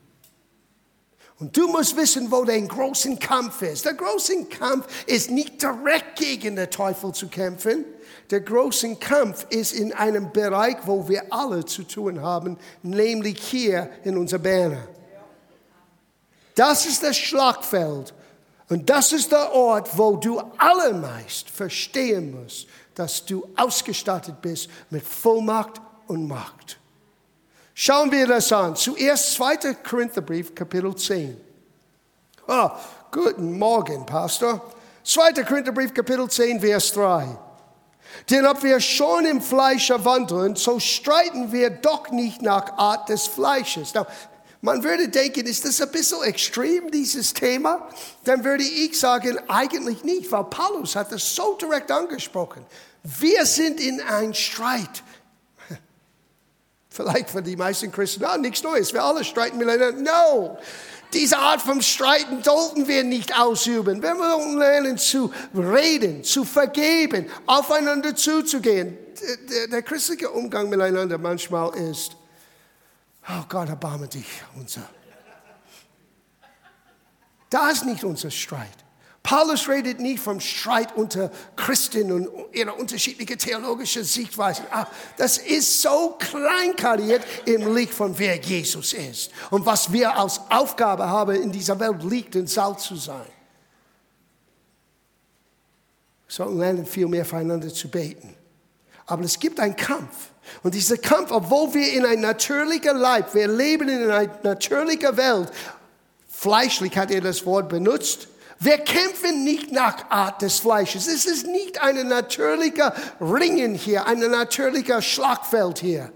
Und 1.38 1.56
du 1.56 1.68
musst 1.68 1.96
wissen, 1.98 2.32
wo 2.32 2.46
der 2.46 2.62
große 2.62 3.18
Kampf 3.18 3.62
ist. 3.62 3.86
Der 3.86 3.94
große 3.94 4.46
Kampf 4.46 4.88
ist 5.06 5.30
nicht 5.30 5.62
direkt 5.62 6.16
gegen 6.16 6.56
den 6.56 6.72
Teufel 6.72 7.12
zu 7.14 7.28
kämpfen. 7.28 7.84
Der 8.32 8.40
große 8.40 8.96
Kampf 8.96 9.46
ist 9.50 9.74
in 9.74 9.94
einem 9.94 10.32
Bereich, 10.32 10.78
wo 10.86 11.08
wir 11.08 11.32
alle 11.32 11.66
zu 11.66 11.84
tun 11.84 12.22
haben, 12.22 12.58
nämlich 12.82 13.40
hier 13.40 13.90
in 14.04 14.18
unserer 14.18 14.40
Banner. 14.40 14.88
Das 16.56 16.86
ist 16.86 17.04
das 17.04 17.18
Schlagfeld 17.18 18.14
und 18.70 18.90
das 18.90 19.12
ist 19.12 19.32
der 19.32 19.54
Ort, 19.54 19.98
wo 19.98 20.16
du 20.16 20.42
allermeist 20.58 21.50
verstehen 21.50 22.42
musst, 22.42 22.68
dass 22.96 23.24
du 23.26 23.48
ausgestattet 23.56 24.42
bist 24.42 24.70
mit 24.90 25.04
Vollmacht 25.04 25.82
und 26.08 26.28
Macht. 26.28 26.80
Schauen 27.74 28.12
wir 28.12 28.26
das 28.26 28.52
an. 28.54 28.76
Zuerst 28.76 29.34
2. 29.34 29.76
Korintherbrief, 29.88 30.56
Kapitel 30.56 30.96
10. 30.96 31.40
Oh, 32.48 32.52
ah, 32.52 32.80
guten 33.12 33.58
Morgen, 33.58 34.06
Pastor. 34.06 34.62
2. 35.04 35.44
Korintherbrief, 35.44 35.94
Kapitel 35.94 36.30
10, 36.30 36.62
Vers 36.62 36.94
3. 36.94 37.38
Denn 38.30 38.46
ob 38.48 38.64
wir 38.64 38.80
schon 38.80 39.26
im 39.26 39.42
Fleisch 39.42 39.90
wandeln, 39.90 40.56
so 40.56 40.80
streiten 40.80 41.52
wir 41.52 41.70
doch 41.70 42.10
nicht 42.12 42.42
nach 42.42 42.78
Art 42.78 43.10
des 43.10 43.28
Fleisches. 43.28 43.94
Now, 43.94 44.08
man 44.66 44.84
würde 44.84 45.08
denken, 45.08 45.46
ist 45.46 45.64
das 45.64 45.80
ein 45.80 45.92
bisschen 45.92 46.24
extrem, 46.24 46.90
dieses 46.90 47.34
Thema? 47.34 47.88
Dann 48.24 48.44
würde 48.44 48.64
ich 48.64 49.00
sagen, 49.00 49.38
eigentlich 49.48 50.04
nicht, 50.04 50.32
weil 50.32 50.46
Paulus 50.46 50.96
hat 50.96 51.12
es 51.12 51.36
so 51.36 51.56
direkt 51.56 51.92
angesprochen. 51.92 52.66
Wir 53.04 53.46
sind 53.46 53.80
in 53.80 54.02
einem 54.02 54.34
Streit. 54.34 55.04
Vielleicht 56.90 57.30
für 57.30 57.44
die 57.44 57.56
meisten 57.56 57.92
Christen, 57.92 58.22
na, 58.24 58.38
nichts 58.38 58.64
Neues, 58.64 58.92
wir 58.92 59.04
alle 59.04 59.24
streiten 59.24 59.60
miteinander. 59.60 59.92
No, 59.92 60.58
diese 61.14 61.38
Art 61.38 61.62
von 61.62 61.84
Streiten 61.84 62.42
sollten 62.44 62.88
wir 62.88 63.04
nicht 63.04 63.40
ausüben. 63.40 64.02
Wir 64.02 64.18
wollen 64.18 64.58
lernen 64.58 64.98
zu 64.98 65.32
reden, 65.56 66.24
zu 66.24 66.44
vergeben, 66.44 67.28
aufeinander 67.46 68.16
zuzugehen. 68.16 68.98
Der, 69.52 69.68
der 69.68 69.82
christliche 69.84 70.32
Umgang 70.32 70.70
miteinander 70.70 71.20
manchmal 71.20 71.78
ist, 71.92 72.18
Oh 73.28 73.44
Gott, 73.50 73.70
erbarme 73.70 74.08
dich, 74.08 74.28
unser. 74.56 74.88
Da 77.50 77.70
ist 77.70 77.86
nicht 77.86 78.04
unser 78.04 78.32
Streit. 78.32 78.86
Paulus 79.26 79.68
redet 79.68 80.00
nicht 80.00 80.20
vom 80.20 80.40
Streit 80.40 80.96
unter 80.96 81.32
Christen 81.56 82.12
und 82.12 82.30
ihrer 82.54 82.78
unterschiedlichen 82.78 83.40
theologischen 83.40 84.04
Sichtweisen. 84.04 84.66
Ah, 84.70 84.86
das 85.18 85.40
ist 85.40 85.82
so 85.82 86.16
kleinkariert 86.20 87.26
im 87.46 87.74
Licht 87.74 87.94
von 87.96 88.18
wer 88.20 88.36
Jesus 88.40 88.94
ist 88.94 89.32
und 89.50 89.66
was 89.66 89.92
wir 89.92 90.16
als 90.16 90.40
Aufgabe 90.50 91.08
haben, 91.08 91.42
in 91.42 91.52
dieser 91.52 91.80
Welt 91.80 92.04
liegt 92.04 92.36
und 92.36 92.48
Salz 92.48 92.84
zu 92.84 92.96
sein. 92.98 93.26
Wir 96.28 96.34
sollten 96.36 96.60
lernen, 96.60 96.86
viel 96.86 97.08
mehr 97.08 97.26
füreinander 97.26 97.74
zu 97.74 97.90
beten. 97.90 98.36
Aber 99.08 99.24
es 99.24 99.40
gibt 99.40 99.60
einen 99.60 99.76
Kampf. 99.76 100.30
Und 100.64 100.76
dieser 100.76 100.98
Kampf, 100.98 101.32
obwohl 101.32 101.74
wir 101.74 101.94
in 101.94 102.06
ein 102.06 102.22
natürlicher 102.22 102.94
Leib, 102.94 103.34
wir 103.34 103.48
leben 103.48 103.90
in 103.90 104.10
einer 104.10 104.30
natürlichen 104.44 105.18
Welt, 105.18 105.52
fleischlich 106.28 106.98
hat 106.98 107.12
er 107.12 107.22
das 107.22 107.46
Wort 107.46 107.70
benutzt, 107.70 108.28
wir 108.60 108.78
kämpfen 108.78 109.44
nicht 109.44 109.72
nach 109.72 110.10
Art 110.10 110.42
des 110.42 110.60
Fleisches. 110.60 111.08
Es 111.08 111.26
ist 111.26 111.46
nicht 111.48 111.82
ein 111.82 112.08
natürlicher 112.08 112.94
Ringen 113.20 113.76
hier, 113.76 114.08
ein 114.08 114.20
natürlicher 114.20 115.02
Schlagfeld 115.02 115.80
hier. 115.80 116.12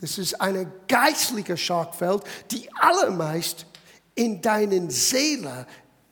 Das 0.00 0.18
ist 0.18 0.40
ein 0.40 0.72
geistlicher 0.88 1.56
Schlagfeld, 1.56 2.22
die 2.50 2.68
allermeist 2.74 3.66
in 4.14 4.40
deinen 4.40 4.90
Seele, 4.90 5.66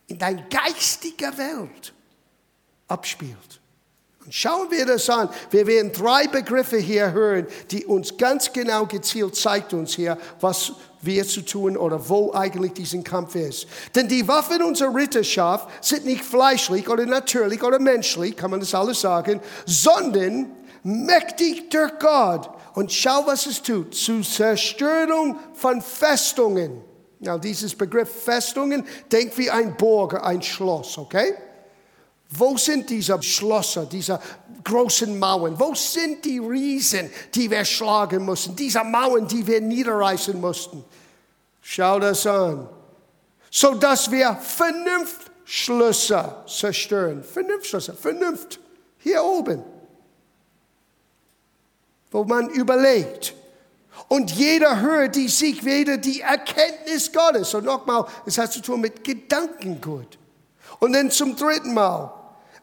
in 0.06 0.18
deiner 0.18 0.42
geistigen 0.42 1.36
Welt 1.36 1.92
abspielt. 2.86 3.59
Schauen 4.30 4.70
wir 4.70 4.86
das 4.86 5.10
an. 5.10 5.28
Wir 5.50 5.66
werden 5.66 5.90
drei 5.92 6.28
Begriffe 6.28 6.76
hier 6.76 7.12
hören, 7.12 7.46
die 7.72 7.84
uns 7.84 8.16
ganz 8.16 8.52
genau 8.52 8.86
gezielt 8.86 9.34
zeigt 9.34 9.74
uns 9.74 9.94
hier, 9.96 10.16
was 10.40 10.72
wir 11.02 11.26
zu 11.26 11.42
tun 11.42 11.76
oder 11.76 12.08
wo 12.08 12.32
eigentlich 12.32 12.72
diesen 12.74 13.02
Kampf 13.02 13.34
ist. 13.34 13.66
Denn 13.94 14.06
die 14.06 14.26
Waffen 14.28 14.62
unserer 14.62 14.94
Ritterschaft 14.94 15.84
sind 15.84 16.04
nicht 16.04 16.24
fleischlich 16.24 16.88
oder 16.88 17.06
natürlich 17.06 17.62
oder 17.62 17.80
menschlich, 17.80 18.36
kann 18.36 18.52
man 18.52 18.60
das 18.60 18.74
alles 18.74 19.00
sagen, 19.00 19.40
sondern 19.66 20.50
mächtig 20.84 21.68
durch 21.70 21.98
Gott. 21.98 22.50
Und 22.74 22.92
schau, 22.92 23.26
was 23.26 23.46
es 23.46 23.60
tut. 23.60 23.94
Zur 23.96 24.22
Zerstörung 24.22 25.38
von 25.54 25.82
Festungen. 25.82 26.82
Na, 27.18 27.36
dieses 27.36 27.74
Begriff 27.74 28.08
Festungen, 28.24 28.86
denkt 29.10 29.36
wie 29.36 29.50
ein 29.50 29.76
Burg, 29.76 30.24
ein 30.24 30.40
Schloss, 30.40 30.96
okay? 30.96 31.34
Wo 32.30 32.56
sind 32.56 32.88
diese 32.88 33.22
Schlösser, 33.22 33.84
diese 33.86 34.20
großen 34.62 35.18
Mauern? 35.18 35.58
Wo 35.58 35.74
sind 35.74 36.24
die 36.24 36.38
Riesen, 36.38 37.10
die 37.34 37.50
wir 37.50 37.64
schlagen 37.64 38.24
mussten? 38.24 38.54
Diese 38.54 38.84
Mauern, 38.84 39.26
die 39.26 39.44
wir 39.44 39.60
niederreißen 39.60 40.40
mussten? 40.40 40.84
Schau 41.60 41.98
das 41.98 42.24
an. 42.26 42.68
So 43.50 43.74
dass 43.74 44.10
wir 44.10 44.36
Vernunftschlösser 44.36 46.44
zerstören. 46.46 47.24
Vernunftschlösser, 47.24 47.94
Vernunft. 47.94 48.60
Hier 48.98 49.24
oben. 49.24 49.64
Wo 52.12 52.24
man 52.24 52.48
überlegt. 52.50 53.34
Und 54.06 54.30
jeder 54.30 54.80
hört 54.80 55.16
die 55.16 55.28
sich 55.28 55.64
wieder 55.64 55.96
die 55.96 56.20
Erkenntnis 56.20 57.12
Gottes. 57.12 57.54
Und 57.54 57.64
nochmal, 57.64 58.06
es 58.24 58.38
hat 58.38 58.52
zu 58.52 58.60
tun 58.60 58.80
mit 58.80 59.02
Gedankengut. 59.02 60.16
Und 60.78 60.92
dann 60.92 61.10
zum 61.10 61.34
dritten 61.34 61.74
Mal 61.74 62.19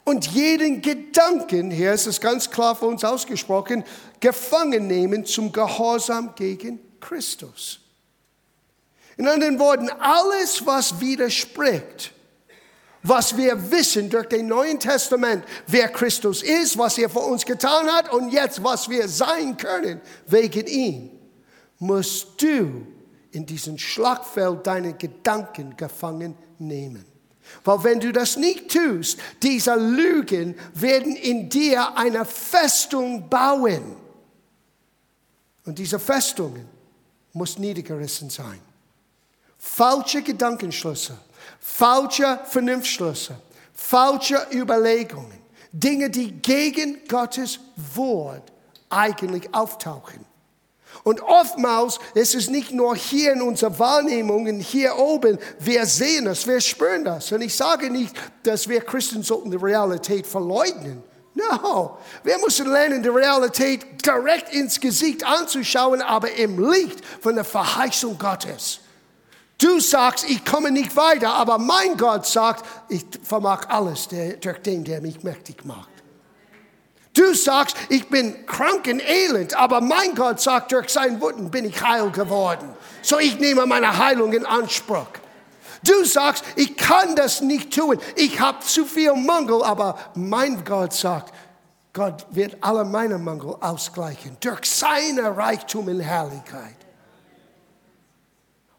und 0.08 0.26
jeden 0.28 0.82
Gedanken, 0.82 1.70
hier 1.70 1.92
ist 1.92 2.06
es 2.06 2.22
ganz 2.22 2.50
klar 2.50 2.78
für 2.78 2.86
uns 2.86 3.04
ausgesprochen, 3.04 3.84
gefangen 4.22 4.88
nehmen 4.88 5.26
zum 5.26 5.52
Gehorsam 5.52 6.34
gegen 6.34 6.80
Christus. 7.02 7.82
In 9.18 9.28
anderen 9.28 9.60
Worten, 9.60 9.90
alles, 9.90 10.66
was 10.66 11.02
widerspricht, 11.02 12.14
was 13.04 13.36
wir 13.36 13.70
wissen 13.70 14.10
durch 14.10 14.28
den 14.28 14.48
Neuen 14.48 14.80
Testament, 14.80 15.44
wer 15.68 15.90
Christus 15.90 16.42
ist, 16.42 16.78
was 16.78 16.98
er 16.98 17.10
für 17.10 17.20
uns 17.20 17.46
getan 17.46 17.88
hat 17.88 18.10
und 18.14 18.32
jetzt, 18.32 18.64
was 18.64 18.88
wir 18.88 19.10
sein 19.10 19.58
können 19.58 20.00
wegen 20.26 20.68
ihm, 20.68 21.10
musst 21.80 22.42
du 22.42 22.88
in 23.32 23.46
diesem 23.46 23.78
Schlagfeld 23.78 24.66
deine 24.66 24.94
Gedanken 24.94 25.76
gefangen 25.76 26.38
nehmen. 26.60 27.16
Weil 27.63 27.84
wenn 27.84 28.00
du 28.00 28.12
das 28.12 28.38
nicht 28.38 28.72
tust, 28.72 29.20
diese 29.44 29.75
Lügen 29.75 30.56
werden 30.74 31.16
in 31.16 31.50
dir 31.50 31.98
eine 31.98 32.25
Festung 32.25 33.30
bauen. 33.30 33.96
Und 35.66 35.77
diese 35.77 36.00
Festungen 36.00 36.68
muss 37.34 37.58
niedergerissen 37.58 38.30
sein. 38.30 38.60
Falsche 39.58 40.22
Gedankenschlüsse, 40.22 41.18
falsche 41.60 42.39
Vernunftschlüsse, 42.46 43.36
falsche 43.74 44.48
Überlegungen, 44.54 45.39
Dinge, 45.72 46.10
die 46.10 46.32
gegen 46.32 47.06
Gottes 47.08 47.60
Wort 47.96 48.51
eigentlich 48.89 49.54
auftauchen. 49.54 50.25
Und 51.04 51.22
oftmals 51.22 52.00
ist 52.13 52.36
es 52.36 52.50
nicht 52.50 52.72
nur 52.72 52.96
hier 52.96 53.34
in 53.34 53.42
unserer 53.42 53.77
Wahrnehmung, 53.80 54.46
hier 54.60 54.98
oben, 54.98 55.38
wir 55.60 55.86
sehen 55.86 56.27
es, 56.27 56.48
wir 56.48 56.62
spüren 56.62 57.06
das. 57.06 57.32
Und 57.32 57.42
ich 57.42 57.56
sage 57.56 57.89
nicht, 57.89 58.16
dass 58.44 58.68
wir 58.68 58.82
Christen 58.82 59.24
sollten 59.24 59.51
die 59.51 59.58
Realität 59.58 60.27
verleugnen. 60.27 61.04
No, 61.34 62.00
wir 62.24 62.39
müssen 62.39 62.68
lernen, 62.72 63.04
die 63.04 63.10
Realität 63.10 63.86
direkt 64.04 64.54
ins 64.54 64.80
Gesicht 64.80 65.24
anzuschauen, 65.24 66.01
aber 66.01 66.32
im 66.32 66.72
Licht 66.72 67.06
von 67.22 67.36
der 67.36 67.44
Verheißung 67.44 68.18
Gottes. 68.18 68.80
Du 69.60 69.80
sagst, 69.80 70.27
ich 70.30 70.44
komme 70.46 70.72
nicht 70.72 70.96
weiter, 70.96 71.34
aber 71.34 71.58
mein 71.58 71.96
Gott 71.98 72.25
sagt, 72.25 72.66
ich 72.89 73.06
vermag 73.24 73.68
alles 73.70 74.08
durch 74.08 74.62
den, 74.62 74.84
der 74.84 75.01
mich 75.01 75.24
mächtig 75.24 75.63
macht. 75.63 75.89
Du 77.17 77.33
sagst, 77.33 77.75
ich 77.89 78.07
bin 78.09 78.45
krank 78.45 78.86
und 78.86 79.01
elend, 79.01 79.55
aber 79.55 79.81
mein 79.81 80.13
Gott 80.13 80.39
sagt, 80.39 80.71
durch 80.71 80.89
sein 80.89 81.19
Wunden 81.19 81.50
bin 81.50 81.65
ich 81.65 81.81
heil 81.81 82.12
geworden. 82.12 82.69
So 83.01 83.17
ich 83.17 83.39
nehme 83.39 83.65
meine 83.65 83.97
Heilung 83.97 84.33
in 84.33 84.45
Anspruch. 84.45 85.07
Du 85.83 86.05
sagst, 86.05 86.43
ich 86.55 86.77
kann 86.77 87.15
das 87.15 87.41
nicht 87.41 87.74
tun. 87.74 87.97
Ich 88.15 88.39
habe 88.39 88.59
zu 88.59 88.86
viel 88.86 89.13
Mangel, 89.15 89.63
aber 89.63 89.97
mein 90.13 90.63
Gott 90.63 90.93
sagt, 90.93 91.33
Gott 91.91 92.27
wird 92.29 92.57
alle 92.62 92.86
meine 92.86 93.17
Mangel 93.17 93.55
ausgleichen 93.62 94.38
durch 94.39 94.65
seine 94.65 95.36
Reichtum 95.36 95.89
in 95.89 96.00
Herrlichkeit. 96.00 96.75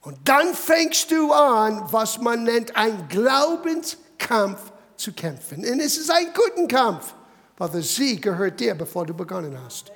Und 0.02 0.16
dann 0.23 0.54
fängst 0.54 1.11
du 1.11 1.33
an, 1.33 1.88
was 1.90 2.18
man 2.21 2.45
nennt, 2.45 2.76
ein 2.76 3.09
Glaubenskampf 3.09 4.61
zu 4.97 5.12
kämpfen. 5.12 5.59
Und 5.59 5.80
es 5.80 5.97
ist 5.97 6.11
ein 6.12 6.28
guter 6.33 6.68
Kampf. 6.68 7.14
Weil 7.59 7.69
der 7.71 7.83
Sieg 7.83 8.23
gehört 8.23 8.59
dir, 8.61 8.75
bevor 8.75 9.05
du 9.05 9.12
begonnen 9.12 9.59
hast. 9.65 9.93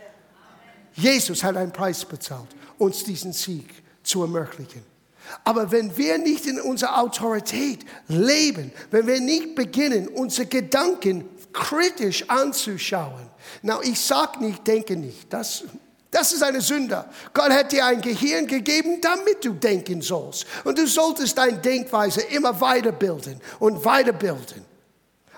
Jesus 0.94 1.42
hat 1.42 1.56
einen 1.56 1.72
Preis 1.72 2.04
bezahlt, 2.04 2.48
uns 2.78 3.04
diesen 3.04 3.32
Sieg 3.32 3.82
zu 4.02 4.22
ermöglichen. 4.22 4.84
Aber 5.44 5.70
wenn 5.70 5.96
wir 5.96 6.18
nicht 6.18 6.46
in 6.46 6.60
unserer 6.60 7.00
Autorität 7.00 7.86
leben, 8.08 8.72
wenn 8.90 9.06
wir 9.06 9.20
nicht 9.20 9.54
beginnen, 9.54 10.08
unsere 10.08 10.46
Gedanken 10.46 11.28
kritisch 11.52 12.28
anzuschauen, 12.28 13.30
na, 13.62 13.80
ich 13.82 14.00
sage 14.00 14.44
nicht, 14.44 14.66
denke 14.66 14.96
nicht, 14.96 15.32
das, 15.32 15.64
das 16.10 16.32
ist 16.32 16.42
eine 16.42 16.60
Sünde. 16.60 17.04
Gott 17.32 17.50
hat 17.50 17.72
dir 17.72 17.86
ein 17.86 18.00
Gehirn 18.00 18.46
gegeben, 18.46 19.00
damit 19.00 19.44
du 19.44 19.52
denken 19.54 20.02
sollst. 20.02 20.46
Und 20.64 20.78
du 20.78 20.86
solltest 20.86 21.38
deine 21.38 21.58
Denkweise 21.58 22.20
immer 22.22 22.60
weiterbilden 22.60 23.40
und 23.60 23.84
weiterbilden. 23.84 24.71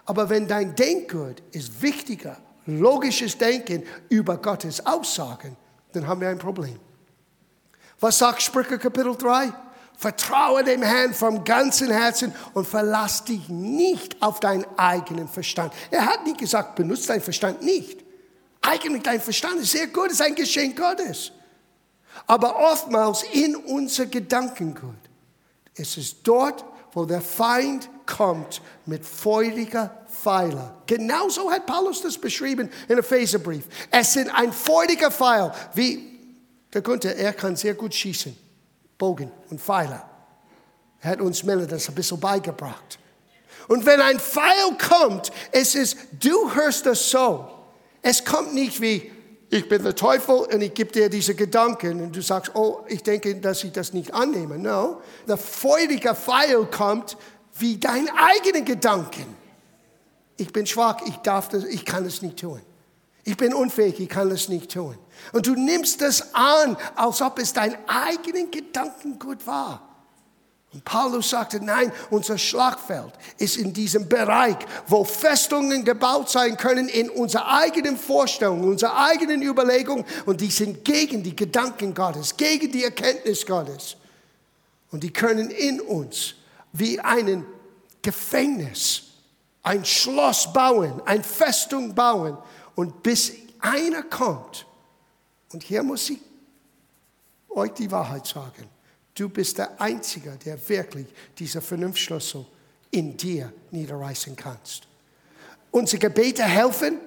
Aber 0.07 0.29
wenn 0.29 0.47
dein 0.47 0.75
Denkgut 0.75 1.43
ist 1.53 1.81
wichtiger, 1.81 2.37
logisches 2.67 3.39
Denken 3.39 3.85
über 4.09 4.37
Gottes 4.37 4.85
Aussagen, 4.85 5.57
dann 5.93 6.07
haben 6.07 6.21
wir 6.21 6.29
ein 6.29 6.39
Problem. 6.39 6.79
Was 8.01 8.19
sagt 8.19 8.43
Sprüche 8.43 8.79
Kapitel 8.79 9.17
3? 9.17 9.53
Vertraue 9.97 10.65
dem 10.65 10.83
Herrn 10.83 11.15
vom 11.15 11.45
ganzen 11.45 11.91
Herzen 11.91 12.35
und 12.53 12.67
verlass 12.67 13.25
dich 13.25 13.49
nicht 13.49 14.21
auf 14.21 14.41
deinen 14.41 14.67
eigenen 14.77 15.29
Verstand. 15.29 15.73
Er 15.91 16.05
hat 16.07 16.25
nicht 16.25 16.39
gesagt, 16.39 16.75
benutze 16.75 17.07
deinen 17.09 17.23
Verstand 17.23 17.63
nicht. 17.63 18.05
Eigentlich 18.61 19.03
dein 19.03 19.21
Verstand 19.21 19.61
ist 19.61 19.71
sehr 19.71 19.87
gut, 19.87 20.11
ist 20.11 20.21
ein 20.21 20.35
Geschenk 20.35 20.77
Gottes. 20.77 21.33
Aber 22.27 22.59
oftmals 22.59 23.25
in 23.33 23.55
unser 23.57 24.07
Gedankengut 24.07 24.97
ist 25.75 25.97
es 25.97 26.23
dort, 26.23 26.65
wo 26.95 27.05
der 27.05 27.21
Feind 27.21 27.91
kommt 28.07 28.63
mit 28.87 29.05
feuriger 29.05 30.07
Pfeiler. 30.09 30.83
Genauso 30.87 31.51
hat 31.51 31.67
Paulus 31.67 32.01
das 32.01 32.17
beschrieben 32.17 32.71
in 32.89 32.99
Epheserbrief. 32.99 33.65
Es 33.91 34.13
sind 34.13 34.31
ein 34.31 34.53
feuriger 34.53 35.11
Pfeil, 35.11 35.53
wie 35.75 36.15
der 36.73 36.83
Günther, 36.83 37.15
er 37.17 37.33
kann 37.33 37.57
sehr 37.57 37.75
gut 37.75 37.95
schießen, 37.95 38.37
Bogen 38.99 39.31
und 39.51 39.61
Pfeiler. 39.61 40.09
Er 41.01 41.11
hat 41.11 41.21
uns 41.21 41.43
Männer 41.43 41.67
das 41.67 41.89
ein 41.89 41.95
bisschen 41.95 42.19
beigebracht. 42.19 42.99
Und 43.69 43.87
wenn 43.87 44.01
ein 44.01 44.19
Pfeil 44.19 44.77
kommt, 44.79 45.31
es 45.53 45.75
ist, 45.75 45.97
du 46.21 46.55
hörst 46.55 46.87
das 46.87 47.11
so. 47.11 47.49
Es 48.03 48.25
kommt 48.25 48.55
nicht 48.55 48.81
wie, 48.81 49.11
ich 49.51 49.69
bin 49.69 49.83
der 49.83 49.95
Teufel 49.95 50.35
und 50.35 50.61
ich 50.61 50.75
gebe 50.75 50.93
dir 50.93 51.09
diese 51.09 51.35
Gedanken 51.35 52.01
und 52.01 52.17
du 52.17 52.23
sagst, 52.23 52.55
oh, 52.55 52.85
ich 52.89 53.03
denke, 53.03 53.35
dass 53.37 53.63
ich 53.65 53.73
das 53.73 53.93
nicht 53.93 54.13
annehme. 54.13 54.59
No, 54.59 55.01
der 55.29 55.37
feurige 55.37 56.15
Pfeil 56.15 56.67
kommt 56.67 57.17
wie 57.59 57.77
dein 57.77 58.09
eigenen 58.11 58.65
Gedanken. 58.65 59.37
Ich 60.37 60.53
bin 60.53 60.67
schwach, 60.67 60.99
ich 61.07 61.17
darf 61.19 61.49
das, 61.49 61.65
ich 61.65 61.85
kann 61.85 62.05
es 62.05 62.23
nicht 62.23 62.41
tun. 62.41 62.61
Ich 63.25 63.37
bin 63.37 63.55
unfähig, 63.55 64.01
ich 64.01 64.09
kann 64.09 64.31
es 64.31 64.49
nicht 64.49 64.73
tun. 64.73 64.99
Und 65.33 65.47
du 65.47 65.55
nimmst 65.55 66.01
das 66.01 66.35
an, 66.35 66.77
als 66.95 67.23
ob 67.23 67.39
es 67.39 67.53
dein 67.53 67.77
eigenen 67.89 68.51
Gedankengut 68.51 69.47
war. 69.47 69.94
Und 70.75 70.85
Paulus 70.85 71.31
sagte, 71.31 71.65
nein, 71.65 71.93
unser 72.11 72.37
Schlagfeld 72.37 73.13
ist 73.39 73.57
in 73.57 73.73
diesem 73.73 74.09
Bereich, 74.09 74.57
wo 74.89 75.05
Festungen 75.05 75.85
gebaut 75.85 76.29
sein 76.29 76.57
können 76.57 76.89
in 76.89 77.09
unserer 77.09 77.47
eigenen 77.47 77.97
Vorstellung, 77.97 78.65
unserer 78.65 79.07
eigenen 79.07 79.41
Überlegung. 79.41 80.05
Und 80.27 80.41
die 80.41 80.51
sind 80.51 80.85
gegen 80.85 81.23
die 81.23 81.37
Gedanken 81.37 81.95
Gottes, 81.95 82.37
gegen 82.37 82.73
die 82.73 82.83
Erkenntnis 82.83 83.47
Gottes. 83.47 83.97
Und 84.91 85.05
die 85.05 85.13
können 85.13 85.51
in 85.51 85.81
uns 85.81 86.35
wie 86.73 86.99
ein 86.99 87.47
Gefängnis, 88.03 89.03
ein 89.63 89.85
Schloss 89.85 90.53
bauen, 90.53 91.01
eine 91.05 91.23
Festung 91.23 91.95
bauen. 91.95 92.37
Und 92.75 93.01
bis 93.05 93.33
einer 93.61 94.03
kommt, 94.03 94.67
und 95.53 95.63
hier 95.63 95.85
muss 95.85 96.11
ich 96.11 96.19
euch 97.49 97.71
die 97.75 97.89
Wahrheit 97.93 98.27
sagen, 98.27 98.74
Du 99.15 99.29
bist 99.29 99.59
der 99.59 99.81
Einzige, 99.81 100.37
der 100.45 100.69
wirklich 100.69 101.07
diese 101.39 101.61
Vernunftschlüssel 101.61 102.45
in 102.91 103.17
dir 103.17 103.53
niederreißen 103.71 104.35
kannst. 104.35 104.89
Unsere 105.71 105.99
Gebete 105.99 106.43
helfen 106.43 106.99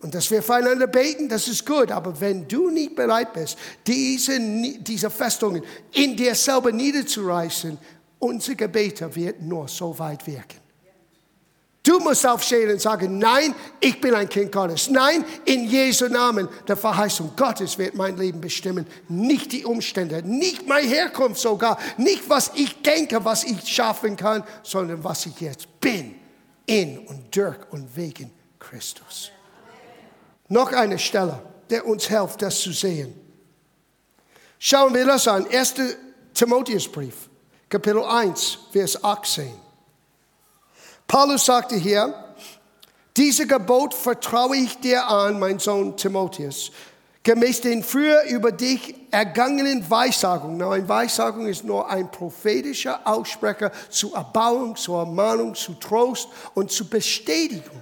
und 0.00 0.14
dass 0.14 0.30
wir 0.30 0.42
füreinander 0.42 0.86
beten, 0.86 1.28
das 1.28 1.48
ist 1.48 1.64
gut. 1.66 1.90
Aber 1.90 2.20
wenn 2.20 2.46
du 2.46 2.70
nicht 2.70 2.94
bereit 2.94 3.32
bist, 3.32 3.56
diese, 3.86 4.38
diese 4.80 5.10
Festungen 5.10 5.62
in 5.92 6.16
dir 6.16 6.34
selber 6.34 6.70
niederzureißen, 6.70 7.78
unsere 8.18 8.56
Gebete 8.56 9.14
wird 9.14 9.42
nur 9.42 9.66
so 9.68 9.98
weit 9.98 10.26
wirken. 10.26 10.65
Du 11.96 12.02
musst 12.02 12.26
aufstehen 12.26 12.70
und 12.70 12.78
sagen, 12.78 13.18
nein, 13.18 13.54
ich 13.80 13.98
bin 14.02 14.14
ein 14.14 14.28
Kind 14.28 14.52
Gottes. 14.52 14.90
Nein, 14.90 15.24
in 15.46 15.64
Jesu 15.64 16.08
Namen, 16.08 16.46
der 16.68 16.76
Verheißung 16.76 17.32
Gottes 17.34 17.78
wird 17.78 17.94
mein 17.94 18.18
Leben 18.18 18.38
bestimmen. 18.38 18.86
Nicht 19.08 19.52
die 19.52 19.64
Umstände, 19.64 20.22
nicht 20.22 20.68
meine 20.68 20.86
Herkunft 20.86 21.40
sogar, 21.40 21.78
nicht 21.96 22.28
was 22.28 22.52
ich 22.54 22.82
denke, 22.82 23.24
was 23.24 23.44
ich 23.44 23.66
schaffen 23.66 24.14
kann, 24.14 24.44
sondern 24.62 25.02
was 25.02 25.24
ich 25.24 25.40
jetzt 25.40 25.80
bin, 25.80 26.16
in 26.66 26.98
und 26.98 27.34
durch 27.34 27.56
und 27.70 27.96
wegen 27.96 28.30
Christus. 28.58 29.30
Noch 30.48 30.72
eine 30.72 30.98
Stelle, 30.98 31.40
der 31.70 31.86
uns 31.86 32.08
hilft, 32.08 32.42
das 32.42 32.60
zu 32.60 32.72
sehen. 32.72 33.14
Schauen 34.58 34.92
wir 34.92 35.06
das 35.06 35.26
an. 35.26 35.46
1. 35.46 35.74
Timotheusbrief, 36.34 37.30
Kapitel 37.70 38.04
1, 38.04 38.58
Vers 38.70 39.02
18. 39.02 39.65
Paulus 41.06 41.44
sagte 41.44 41.76
hier, 41.76 42.14
diese 43.16 43.46
Gebot 43.46 43.94
vertraue 43.94 44.56
ich 44.56 44.78
dir 44.78 45.08
an, 45.08 45.38
mein 45.38 45.58
Sohn 45.58 45.96
Timotheus, 45.96 46.70
gemäß 47.22 47.62
den 47.62 47.82
früher 47.82 48.24
über 48.24 48.52
dich 48.52 48.94
ergangenen 49.10 49.88
Weissagungen. 49.90 50.58
Na, 50.58 50.70
eine 50.70 50.88
Weissagung 50.88 51.46
ist 51.46 51.64
nur 51.64 51.88
ein 51.88 52.10
prophetischer 52.10 53.00
Aussprecher 53.06 53.72
zur 53.88 54.14
Erbauung, 54.14 54.76
zur 54.76 54.98
Ermahnung, 54.98 55.54
zu 55.54 55.74
Trost 55.74 56.28
und 56.54 56.70
zur 56.70 56.90
Bestätigung 56.90 57.80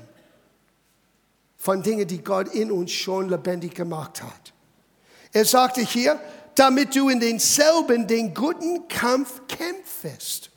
von 1.56 1.82
Dingen, 1.82 2.06
die 2.06 2.22
Gott 2.22 2.48
in 2.54 2.70
uns 2.70 2.92
schon 2.92 3.28
lebendig 3.28 3.74
gemacht 3.74 4.22
hat. 4.22 4.52
Er 5.32 5.44
sagte 5.44 5.80
hier, 5.80 6.20
damit 6.54 6.94
du 6.94 7.08
in 7.08 7.20
denselben 7.20 8.06
den 8.06 8.34
guten 8.34 8.86
Kampf 8.86 9.40
kämpfest. 9.48 10.50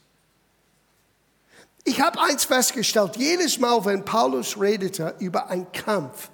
Ich 1.88 2.02
habe 2.02 2.20
eins 2.20 2.44
festgestellt, 2.44 3.16
jedes 3.16 3.60
Mal, 3.60 3.86
wenn 3.86 4.04
Paulus 4.04 4.60
redete 4.60 5.16
über 5.20 5.50
einen 5.50 5.72
Kampf, 5.72 6.30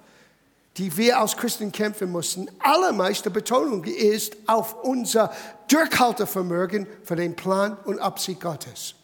die 0.76 0.96
wir 0.96 1.20
als 1.20 1.36
Christen 1.36 1.70
kämpfen 1.70 2.10
mussten, 2.10 2.48
allermeiste 2.58 3.30
Betonung 3.30 3.84
ist 3.84 4.36
auf 4.48 4.82
unser 4.82 5.32
Durchhaltevermögen 5.68 6.88
für 7.04 7.14
den 7.14 7.36
Plan 7.36 7.76
und 7.84 8.00
Absicht 8.00 8.40
Gottes. 8.40 8.96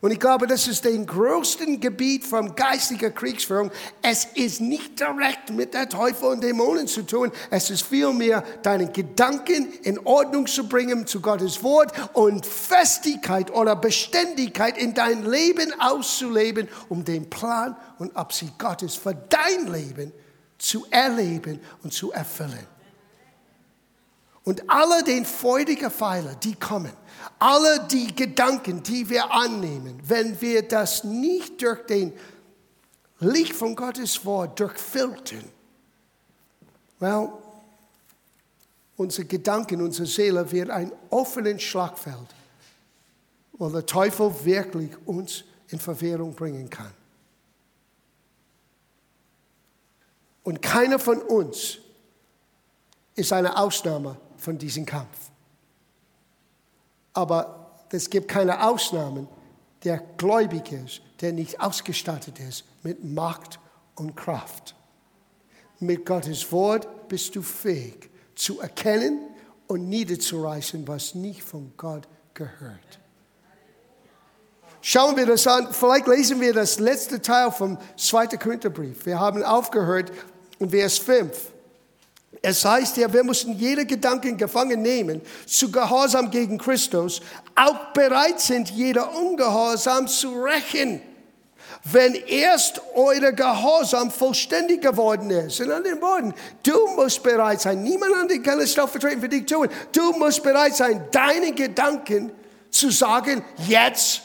Und 0.00 0.12
ich 0.12 0.18
glaube, 0.18 0.46
das 0.46 0.66
ist 0.66 0.84
das 0.84 0.92
größte 1.06 1.78
Gebiet 1.78 2.24
von 2.24 2.54
geistiger 2.54 3.10
Kriegsführung. 3.10 3.70
Es 4.00 4.24
ist 4.34 4.60
nicht 4.60 4.98
direkt 4.98 5.50
mit 5.50 5.74
der 5.74 5.88
Teufel 5.88 6.28
und 6.28 6.42
Dämonen 6.42 6.86
zu 6.86 7.02
tun. 7.02 7.30
Es 7.50 7.68
ist 7.68 7.82
vielmehr, 7.82 8.42
deine 8.62 8.90
Gedanken 8.90 9.72
in 9.82 9.98
Ordnung 10.06 10.46
zu 10.46 10.68
bringen 10.68 11.06
zu 11.06 11.20
Gottes 11.20 11.62
Wort 11.62 11.92
und 12.14 12.46
Festigkeit 12.46 13.50
oder 13.52 13.76
Beständigkeit 13.76 14.78
in 14.78 14.94
dein 14.94 15.24
Leben 15.24 15.78
auszuleben, 15.78 16.68
um 16.88 17.04
den 17.04 17.28
Plan 17.28 17.76
und 17.98 18.16
Absicht 18.16 18.58
Gottes 18.58 18.94
für 18.94 19.14
dein 19.14 19.70
Leben 19.72 20.12
zu 20.56 20.86
erleben 20.90 21.60
und 21.82 21.92
zu 21.92 22.10
erfüllen. 22.12 22.66
Und 24.44 24.68
alle 24.70 25.04
den 25.04 25.24
freudigen 25.24 25.90
Pfeiler, 25.90 26.34
die 26.34 26.54
kommen, 26.54 26.92
alle 27.38 27.86
die 27.86 28.14
Gedanken, 28.14 28.82
die 28.82 29.08
wir 29.08 29.32
annehmen, 29.32 30.00
wenn 30.04 30.40
wir 30.40 30.62
das 30.62 31.04
nicht 31.04 31.62
durch 31.62 31.84
den 31.86 32.12
Licht 33.20 33.52
von 33.52 33.76
Gottes 33.76 34.24
Wort 34.24 34.58
durchfiltern, 34.58 35.44
well, 36.98 37.30
unsere 38.96 39.26
Gedanken, 39.26 39.82
unsere 39.82 40.06
Seele 40.06 40.50
wird 40.50 40.70
ein 40.70 40.92
offenes 41.10 41.62
Schlagfeld, 41.62 42.28
wo 43.52 43.68
der 43.68 43.86
Teufel 43.86 44.32
wirklich 44.44 44.90
uns 45.06 45.44
in 45.68 45.78
Verwirrung 45.78 46.34
bringen 46.34 46.68
kann. 46.68 46.92
Und 50.42 50.62
keiner 50.62 50.98
von 50.98 51.20
uns 51.22 51.78
ist 53.14 53.32
eine 53.32 53.56
Ausnahme 53.56 54.16
von 54.36 54.58
diesem 54.58 54.86
Kampf. 54.86 55.29
Aber 57.12 57.72
es 57.90 58.10
gibt 58.10 58.28
keine 58.28 58.66
Ausnahmen, 58.66 59.28
der 59.84 59.98
gläubig 60.16 60.72
ist, 60.72 61.00
der 61.20 61.32
nicht 61.32 61.60
ausgestattet 61.60 62.38
ist 62.38 62.64
mit 62.82 63.04
Macht 63.04 63.58
und 63.94 64.16
Kraft. 64.16 64.74
Mit 65.78 66.04
Gottes 66.04 66.52
Wort 66.52 67.08
bist 67.08 67.34
du 67.34 67.42
fähig 67.42 68.10
zu 68.34 68.60
erkennen 68.60 69.20
und 69.66 69.88
niederzureißen, 69.88 70.86
was 70.86 71.14
nicht 71.14 71.42
von 71.42 71.72
Gott 71.76 72.06
gehört. 72.34 73.00
Schauen 74.82 75.16
wir 75.16 75.26
das 75.26 75.46
an. 75.46 75.72
Vielleicht 75.72 76.06
lesen 76.06 76.40
wir 76.40 76.54
das 76.54 76.78
letzte 76.78 77.20
Teil 77.20 77.50
vom 77.50 77.78
2. 77.96 78.28
Korintherbrief. 78.28 79.04
Wir 79.04 79.20
haben 79.20 79.42
aufgehört 79.42 80.10
in 80.58 80.70
Vers 80.70 80.98
5. 80.98 81.52
Es 82.42 82.64
heißt 82.64 82.96
ja, 82.96 83.12
wir 83.12 83.22
müssen 83.22 83.58
jede 83.58 83.84
Gedanken 83.84 84.36
gefangen 84.36 84.80
nehmen 84.80 85.20
zu 85.46 85.70
Gehorsam 85.70 86.30
gegen 86.30 86.56
Christus, 86.56 87.20
auch 87.54 87.92
bereit 87.92 88.40
sind, 88.40 88.70
jeder 88.70 89.14
Ungehorsam 89.14 90.08
zu 90.08 90.42
rächen, 90.42 91.02
wenn 91.84 92.14
erst 92.14 92.80
euer 92.94 93.32
Gehorsam 93.32 94.10
vollständig 94.10 94.80
geworden 94.80 95.30
ist. 95.30 95.60
In 95.60 95.70
anderen 95.70 96.00
Worten, 96.00 96.34
du 96.62 96.86
musst 96.96 97.22
bereit 97.22 97.60
sein, 97.60 97.82
niemand 97.82 98.14
anderes 98.14 98.42
kann 98.42 98.58
es 98.60 98.72
stellvertretend 98.72 99.20
für 99.20 99.28
dich 99.28 99.44
tun, 99.44 99.68
du 99.92 100.12
musst 100.12 100.42
bereit 100.42 100.74
sein, 100.74 101.08
deine 101.10 101.52
Gedanken 101.52 102.32
zu 102.70 102.90
sagen, 102.90 103.44
jetzt 103.68 104.22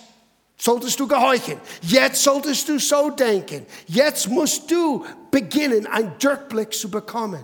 solltest 0.58 0.98
du 1.02 1.08
gehorchen, 1.08 1.60
jetzt 1.82 2.24
solltest 2.24 2.70
du 2.70 2.80
so 2.80 3.10
denken, 3.10 3.66
jetzt 3.88 4.30
musst 4.30 4.72
du 4.72 5.04
beginnen, 5.32 5.86
einen 5.88 6.14
Durchblick 6.18 6.74
zu 6.74 6.90
bekommen. 6.90 7.44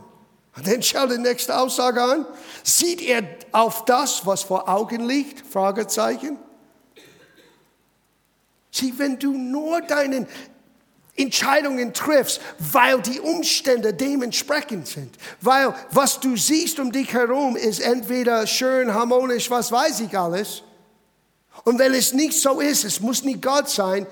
Und 0.61 0.67
dann 0.67 0.83
schau 0.83 1.07
die 1.07 1.17
nächste 1.17 1.57
Aussage 1.57 2.03
an. 2.03 2.23
Sieht 2.63 3.01
er 3.01 3.23
auf 3.51 3.83
das, 3.85 4.27
was 4.27 4.43
vor 4.43 4.69
Augen 4.69 5.07
liegt? 5.07 5.43
Fragezeichen. 5.47 6.37
Sieh, 8.69 8.93
wenn 8.97 9.17
du 9.17 9.33
nur 9.33 9.81
deine 9.81 10.27
Entscheidungen 11.15 11.95
triffst, 11.95 12.41
weil 12.59 13.01
die 13.01 13.19
Umstände 13.19 13.91
dementsprechend 13.91 14.87
sind, 14.87 15.15
weil 15.41 15.73
was 15.89 16.19
du 16.19 16.37
siehst 16.37 16.79
um 16.79 16.91
dich 16.91 17.11
herum 17.11 17.55
ist 17.55 17.79
entweder 17.79 18.45
schön, 18.45 18.93
harmonisch, 18.93 19.49
was 19.49 19.71
weiß 19.71 20.01
ich 20.01 20.15
alles. 20.15 20.61
Und 21.63 21.79
wenn 21.79 21.95
es 21.95 22.13
nicht 22.13 22.39
so 22.39 22.59
ist, 22.59 22.83
es 22.83 22.99
muss 22.99 23.23
nicht 23.23 23.41
Gott 23.41 23.67
sein, 23.67 24.05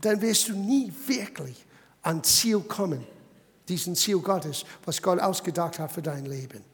dann 0.00 0.22
wirst 0.22 0.48
du 0.48 0.54
nie 0.54 0.90
wirklich 1.06 1.62
ans 2.02 2.40
Ziel 2.40 2.60
kommen 2.60 3.06
diesen 3.68 3.96
Ziel 3.96 4.18
Gottes, 4.18 4.64
was 4.84 5.00
Gott 5.02 5.20
ausgedacht 5.20 5.78
hat 5.78 5.92
für 5.92 6.02
dein 6.02 6.26
Leben. 6.26 6.64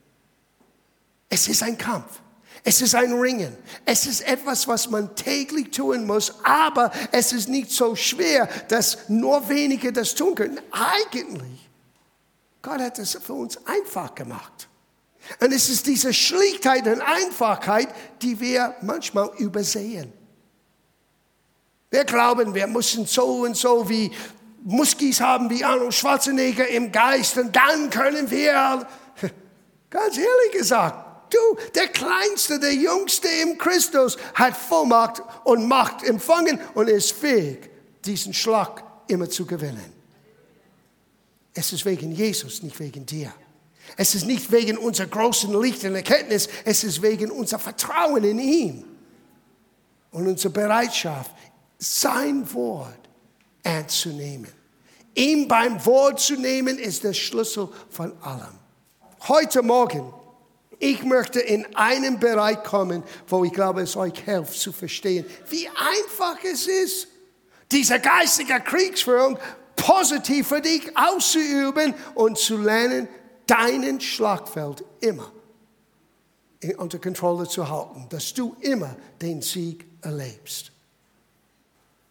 Es 1.29 1.47
ist 1.47 1.63
ein 1.63 1.77
Kampf. 1.77 2.21
Es 2.63 2.81
ist 2.81 2.95
ein 2.95 3.11
Ringen. 3.13 3.57
Es 3.83 4.05
ist 4.05 4.21
etwas, 4.21 4.67
was 4.67 4.89
man 4.89 5.15
täglich 5.15 5.71
tun 5.71 6.05
muss, 6.05 6.33
aber 6.43 6.91
es 7.11 7.33
ist 7.33 7.49
nicht 7.49 7.71
so 7.71 7.95
schwer, 7.95 8.47
dass 8.67 9.09
nur 9.09 9.49
wenige 9.49 9.91
das 9.91 10.13
tun 10.13 10.35
können. 10.35 10.59
Eigentlich, 10.71 11.69
Gott 12.61 12.79
hat 12.79 12.99
es 12.99 13.17
für 13.21 13.33
uns 13.33 13.57
einfach 13.65 14.13
gemacht. 14.13 14.69
Und 15.39 15.51
es 15.53 15.69
ist 15.69 15.87
diese 15.87 16.13
Schlichtheit 16.13 16.85
und 16.85 17.01
Einfachheit, 17.01 17.89
die 18.21 18.39
wir 18.39 18.75
manchmal 18.81 19.31
übersehen. 19.37 20.11
Wir 21.89 22.03
glauben, 22.05 22.53
wir 22.53 22.67
müssen 22.67 23.05
so 23.05 23.43
und 23.43 23.55
so 23.55 23.87
wie 23.87 24.11
Muskis 24.63 25.19
haben 25.19 25.49
wie 25.49 25.63
Arnold 25.63 25.93
Schwarzenegger 25.93 26.67
im 26.67 26.91
Geist 26.91 27.37
und 27.37 27.55
dann 27.55 27.89
können 27.89 28.31
wir, 28.31 28.87
ganz 29.89 30.17
ehrlich 30.17 30.51
gesagt, 30.53 31.33
du, 31.33 31.57
der 31.75 31.87
Kleinste, 31.87 32.59
der 32.59 32.73
Jüngste 32.73 33.27
im 33.43 33.57
Christus 33.57 34.17
hat 34.33 34.55
Vollmacht 34.55 35.21
und 35.43 35.67
Macht 35.67 36.03
empfangen 36.03 36.59
und 36.75 36.89
ist 36.89 37.11
fähig, 37.11 37.69
diesen 38.05 38.33
Schlag 38.33 38.83
immer 39.07 39.29
zu 39.29 39.45
gewinnen. 39.45 39.91
Es 41.53 41.73
ist 41.73 41.85
wegen 41.85 42.11
Jesus, 42.13 42.63
nicht 42.63 42.79
wegen 42.79 43.05
dir. 43.05 43.33
Es 43.97 44.15
ist 44.15 44.25
nicht 44.25 44.51
wegen 44.51 44.77
unserer 44.77 45.07
großen 45.07 45.61
Licht 45.61 45.83
und 45.83 45.93
Erkenntnis, 45.93 46.47
es 46.63 46.83
ist 46.83 47.01
wegen 47.01 47.29
unser 47.31 47.59
Vertrauen 47.59 48.23
in 48.23 48.39
ihm 48.39 48.85
und 50.11 50.27
unserer 50.27 50.53
Bereitschaft, 50.53 51.31
sein 51.77 52.51
Wort 52.53 53.02
ernst 53.63 54.01
zu 54.01 54.09
nehmen. 54.09 54.47
Ihm 55.15 55.47
beim 55.47 55.83
Wort 55.85 56.19
zu 56.19 56.35
nehmen, 56.35 56.77
ist 56.77 57.03
der 57.03 57.13
Schlüssel 57.13 57.69
von 57.89 58.13
allem. 58.21 58.59
Heute 59.27 59.61
Morgen, 59.61 60.13
ich 60.79 61.03
möchte 61.03 61.39
in 61.39 61.65
einen 61.75 62.19
Bereich 62.19 62.61
kommen, 62.63 63.03
wo 63.27 63.45
ich 63.45 63.53
glaube, 63.53 63.81
es 63.81 63.95
euch 63.95 64.19
hilft 64.25 64.59
zu 64.59 64.73
verstehen, 64.73 65.25
wie 65.49 65.67
einfach 65.69 66.37
es 66.43 66.67
ist, 66.67 67.07
diese 67.71 67.99
geistige 67.99 68.59
Kriegsführung 68.59 69.39
positiv 69.77 70.49
für 70.49 70.61
dich 70.61 70.91
auszuüben 70.97 71.93
und 72.15 72.37
zu 72.37 72.57
lernen, 72.57 73.07
deinen 73.47 74.01
Schlagfeld 74.01 74.83
immer 74.99 75.31
unter 76.77 76.99
Kontrolle 76.99 77.47
zu 77.47 77.69
halten, 77.69 78.07
dass 78.09 78.33
du 78.33 78.55
immer 78.59 78.95
den 79.21 79.41
Sieg 79.41 79.85
erlebst. 80.01 80.72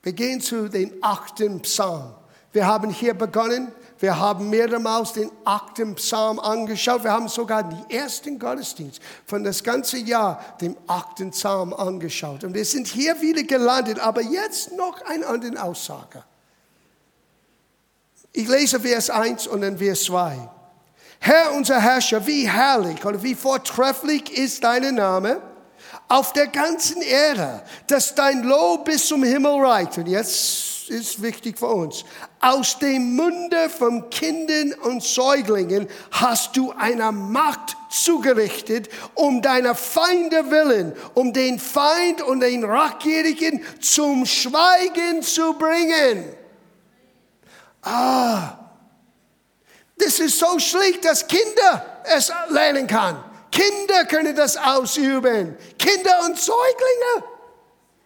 Wir 0.03 0.12
gehen 0.12 0.41
zu 0.41 0.69
dem 0.69 0.93
achten 1.01 1.61
Psalm. 1.61 2.15
Wir 2.53 2.67
haben 2.67 2.91
hier 2.91 3.15
begonnen. 3.15 3.73
Wir 3.99 4.19
haben 4.19 4.51
mehrmals 4.51 5.12
den 5.12 5.31
achten 5.45 5.95
Psalm 5.95 6.41
angeschaut. 6.41 7.05
Wir 7.05 7.12
haben 7.12 7.29
sogar 7.29 7.62
den 7.62 7.88
ersten 7.88 8.38
Gottesdienst 8.38 9.01
von 9.27 9.45
das 9.45 9.62
ganze 9.62 9.97
Jahr 9.99 10.45
dem 10.61 10.77
achten 10.88 11.31
Psalm 11.31 11.73
angeschaut. 11.73 12.43
Und 12.43 12.55
wir 12.55 12.65
sind 12.65 12.88
hier 12.88 13.21
wieder 13.21 13.45
gelandet, 13.45 14.01
aber 14.01 14.23
jetzt 14.23 14.73
noch 14.73 15.01
eine 15.03 15.25
andere 15.27 15.62
Aussage. 15.62 16.25
Ich 18.33 18.49
lese 18.49 18.81
Vers 18.81 19.09
1 19.09 19.47
und 19.47 19.61
dann 19.61 19.79
Vers 19.79 20.05
2. 20.05 20.49
Herr, 21.21 21.53
unser 21.53 21.81
Herrscher, 21.81 22.27
wie 22.27 22.49
herrlich 22.49 23.05
oder 23.05 23.23
wie 23.23 23.37
vortrefflich 23.37 24.37
ist 24.37 24.65
dein 24.65 24.97
Name 24.97 25.41
auf 26.12 26.35
der 26.35 26.48
ganzen 26.48 27.01
Erde, 27.01 27.62
dass 27.87 28.14
dein 28.14 28.42
Lob 28.42 28.85
bis 28.85 29.07
zum 29.07 29.22
Himmel 29.22 29.64
reicht. 29.64 29.96
Und 29.96 30.07
jetzt 30.07 30.90
ist 30.90 31.22
wichtig 31.22 31.59
für 31.59 31.68
uns. 31.68 32.05
Aus 32.38 32.79
dem 32.79 33.16
Munde 33.16 33.70
von 33.70 34.11
Kindern 34.11 34.75
und 34.83 35.03
Säuglingen 35.03 35.88
hast 36.11 36.55
du 36.55 36.70
einer 36.72 37.12
Macht 37.12 37.79
zugerichtet, 37.88 38.90
um 39.14 39.40
deiner 39.40 39.75
Feinde 39.75 40.51
willen, 40.51 40.94
um 41.14 41.33
den 41.33 41.59
Feind 41.59 42.20
und 42.20 42.40
den 42.40 42.62
Rachgierigen 42.62 43.64
zum 43.81 44.27
Schweigen 44.27 45.22
zu 45.22 45.55
bringen. 45.55 46.27
Ah, 47.81 48.59
das 49.96 50.18
ist 50.18 50.38
so 50.38 50.59
schlicht, 50.59 51.07
dass 51.07 51.27
Kinder 51.27 52.03
es 52.05 52.31
lernen 52.51 52.87
kann. 52.87 53.32
Kinder 53.53 54.07
können 54.07 54.35
das 54.35 54.57
ausüben. 54.57 55.57
Kinder 55.79 56.25
und 56.25 56.38
Säuglinge. 56.38 57.29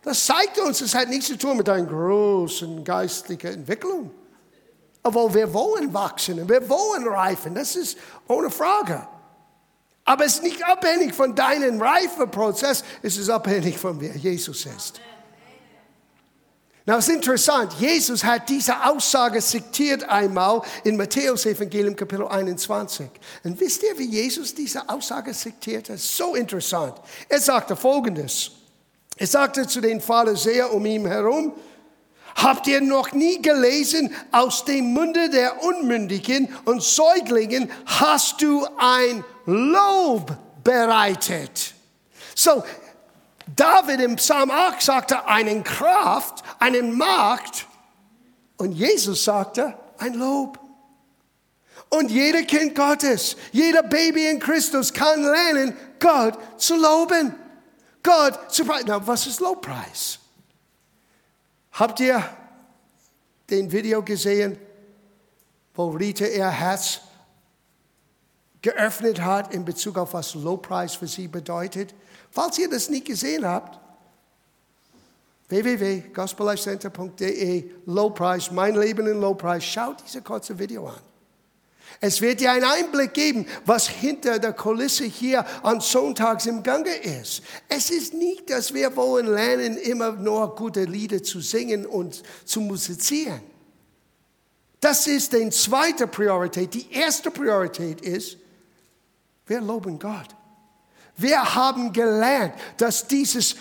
Das 0.03 0.27
zeigt 0.27 0.59
uns, 0.59 0.81
es 0.81 0.95
hat 0.95 1.09
nichts 1.09 1.29
zu 1.29 1.39
tun 1.39 1.57
mit 1.57 1.69
einer 1.69 1.87
großen 1.87 2.85
geistlichen 2.85 3.55
Entwicklung. 3.55 4.11
Aber 5.03 5.33
wir 5.33 5.53
wollen 5.55 5.95
wachsen 5.95 6.41
und 6.41 6.49
wir 6.49 6.69
wollen 6.69 7.09
reifen. 7.09 7.55
Das 7.55 7.77
ist 7.77 7.97
ohne 8.29 8.51
Frage. 8.51 9.07
Aber 10.05 10.25
es 10.25 10.35
ist 10.35 10.43
nicht 10.43 10.65
abhängig 10.65 11.15
von 11.15 11.35
deinem 11.35 11.81
Reifeprozess, 11.81 12.85
es 13.03 13.17
ist 13.17 13.29
abhängig 13.29 13.79
von 13.79 14.01
wer 14.01 14.17
Jesus 14.17 14.67
ist. 14.67 15.01
Na, 16.89 16.99
es 16.99 17.09
ist 17.09 17.17
interessant. 17.17 17.73
Jesus 17.81 18.23
hat 18.23 18.49
diese 18.49 18.87
Aussage 18.87 19.41
zitiert 19.41 20.09
einmal 20.09 20.63
in 20.85 20.97
Matthäus 20.97 21.45
Evangelium 21.45 21.97
Kapitel 21.97 22.29
21. 22.29 23.11
Und 23.43 23.59
wisst 23.59 23.83
ihr, 23.83 23.99
wie 23.99 24.09
Jesus 24.09 24.55
diese 24.55 24.89
Aussage 24.89 25.33
zitiert? 25.33 25.89
Ist 25.89 26.17
so 26.17 26.37
interessant. 26.37 26.95
Er 27.29 27.41
sagte 27.41 27.75
Folgendes. 27.75 28.53
Er 29.17 29.27
sagte 29.27 29.67
zu 29.67 29.81
den 29.81 30.01
Pharisäern 30.01 30.71
um 30.71 30.87
ihn 30.87 31.07
herum, 31.07 31.55
Habt 32.37 32.67
ihr 32.67 32.83
noch 32.83 33.13
nie 33.13 33.41
gelesen, 33.41 34.15
aus 34.31 34.67
dem 34.67 34.93
Munde 34.93 35.31
der 35.31 35.63
Unmündigen 35.63 36.55
und 36.67 36.83
Säuglingen 36.83 37.71
hast 37.87 38.43
du 38.43 38.67
ein 38.79 39.25
Lob 39.47 40.37
bereitet? 40.63 41.73
So, 42.35 42.63
David 43.55 44.01
im 44.01 44.17
Psalm 44.17 44.51
8 44.51 44.83
sagte 44.83 45.27
einen 45.27 45.65
Kraft, 45.65 46.43
einen 46.59 46.97
Markt 46.97 47.67
und 48.57 48.73
Jesus 48.73 49.25
sagte 49.25 49.77
ein 49.99 50.15
Lob. 50.15 50.59
Und 51.89 52.11
jeder 52.11 52.43
Kind 52.43 52.75
Gottes, 52.75 53.37
jeder 53.53 53.83
Baby 53.83 54.27
in 54.29 54.41
Christus 54.41 54.93
kann 54.93 55.23
lernen, 55.23 55.77
Gott 56.01 56.39
zu 56.61 56.77
loben. 56.77 57.35
Gott 58.03 58.53
zu 58.53 58.65
preisen. 58.65 58.87
Na, 58.89 59.07
was 59.07 59.27
ist 59.27 59.41
Lobpreis? 59.41 60.19
Habt 61.73 62.01
ihr 62.01 62.23
den 63.51 63.71
Video 63.71 64.03
gesehen, 64.03 64.59
wo 65.75 65.91
Rita 65.91 66.25
ihr 66.25 66.49
Herz 66.49 67.01
geöffnet 68.63 69.21
hat 69.21 69.53
in 69.55 69.65
Bezug 69.65 69.99
auf 69.99 70.15
was 70.15 70.35
Lobpreis 70.35 70.95
für 70.95 71.07
sie 71.07 71.29
bedeutet? 71.29 71.95
Falls 72.31 72.59
ihr 72.59 72.69
das 72.69 72.89
nicht 72.89 73.07
gesehen 73.07 73.47
habt, 73.47 73.79
www.gospellifecenter.de, 75.49 77.71
Lobpreis, 77.87 78.51
mein 78.51 78.75
Leben 78.75 79.07
in 79.07 79.21
Lobpreis, 79.21 79.65
schaut 79.65 80.03
diese 80.05 80.23
kurze 80.23 80.59
Video 80.59 80.89
an. 80.89 81.01
Es 82.01 82.21
wird 82.21 82.41
dir 82.41 82.53
einen 82.53 82.65
Einblick 82.65 83.15
geben, 83.15 83.47
was 83.65 83.89
hinter 83.89 84.39
der 84.39 84.53
Kulisse 84.53 85.05
hier 85.05 85.47
an 85.63 85.81
Sonntags 85.81 86.47
im 86.47 86.63
Gange 86.63 86.95
ist. 86.95 87.43
Es 87.69 87.91
ist 87.91 88.13
nicht, 88.13 88.51
dass 88.51 88.75
wir 88.75 88.95
wollen 88.97 89.27
lernen, 89.27 89.77
immer 89.79 90.13
nur 90.13 90.55
gute 90.55 90.85
Lieder 90.85 91.23
zu 91.23 91.41
singen 91.41 91.87
und 91.87 92.23
zu 92.45 92.61
musizieren. 92.61 93.41
Das 94.81 95.07
ist 95.07 95.33
die 95.33 95.49
zweite 95.51 96.07
Priorität. 96.07 96.75
Die 96.75 96.93
erste 96.93 97.31
Priorität 97.31 98.03
ist, 98.03 98.37
wir 99.47 99.61
loben 99.61 99.99
Gott. 99.99 100.29
Wir 101.17 101.55
haben 101.55 101.93
gelernt, 101.93 102.55
dass 102.77 103.09
dieses 103.09 103.57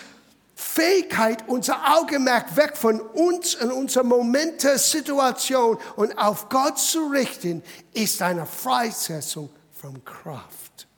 Fähigkeit, 0.58 1.46
unser 1.48 1.98
Augenmerk 1.98 2.56
weg 2.56 2.78
von 2.78 2.98
uns 2.98 3.54
und 3.56 3.70
unserer 3.70 4.04
Momente, 4.04 4.78
Situation 4.78 5.76
und 5.96 6.16
auf 6.16 6.48
Gott 6.48 6.78
zu 6.78 7.08
richten, 7.08 7.62
ist 7.92 8.22
eine 8.22 8.46
Freisetzung 8.46 9.50
von 9.70 10.02
Kraft. 10.02 10.88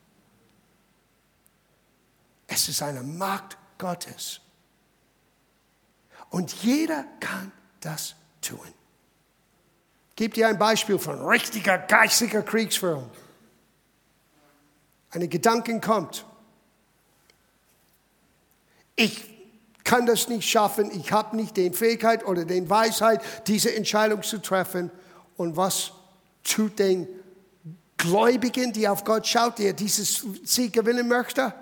Es 2.47 2.69
ist 2.69 2.83
eine 2.83 3.03
Macht 3.03 3.59
Gottes. 3.79 4.41
Und 6.31 6.53
jeder 6.63 7.05
kann 7.19 7.51
das 7.81 8.15
tun. 8.41 8.61
Gib 10.15 10.35
dir 10.35 10.47
ein 10.47 10.59
Beispiel 10.59 11.01
von 11.01 11.21
richtiger 11.27 11.79
geistiger 11.79 12.43
Kriegsführung. 12.43 13.11
Eine 15.11 15.27
Gedanken 15.27 15.81
kommt. 15.81 16.25
Ich 18.95 19.38
kann 19.89 20.05
das 20.05 20.29
nicht 20.29 20.47
schaffen, 20.47 20.91
ich 20.91 21.13
habe 21.13 21.35
nicht 21.35 21.57
die 21.57 21.71
Fähigkeit 21.71 22.23
oder 22.27 22.45
die 22.45 22.69
Weisheit, 22.69 23.23
diese 23.47 23.75
Entscheidung 23.75 24.23
zu 24.23 24.37
treffen. 24.37 24.91
Und 25.39 25.57
was 25.57 25.93
tut 26.45 26.79
den 26.79 27.09
Gläubigen, 27.97 28.75
die 28.75 28.87
auf 28.87 29.03
Gott 29.05 29.27
schaut, 29.27 29.59
der 29.59 29.73
dieses 29.73 30.27
Sieg 30.45 30.75
gewinnen 30.75 31.09
möchte? 31.09 31.55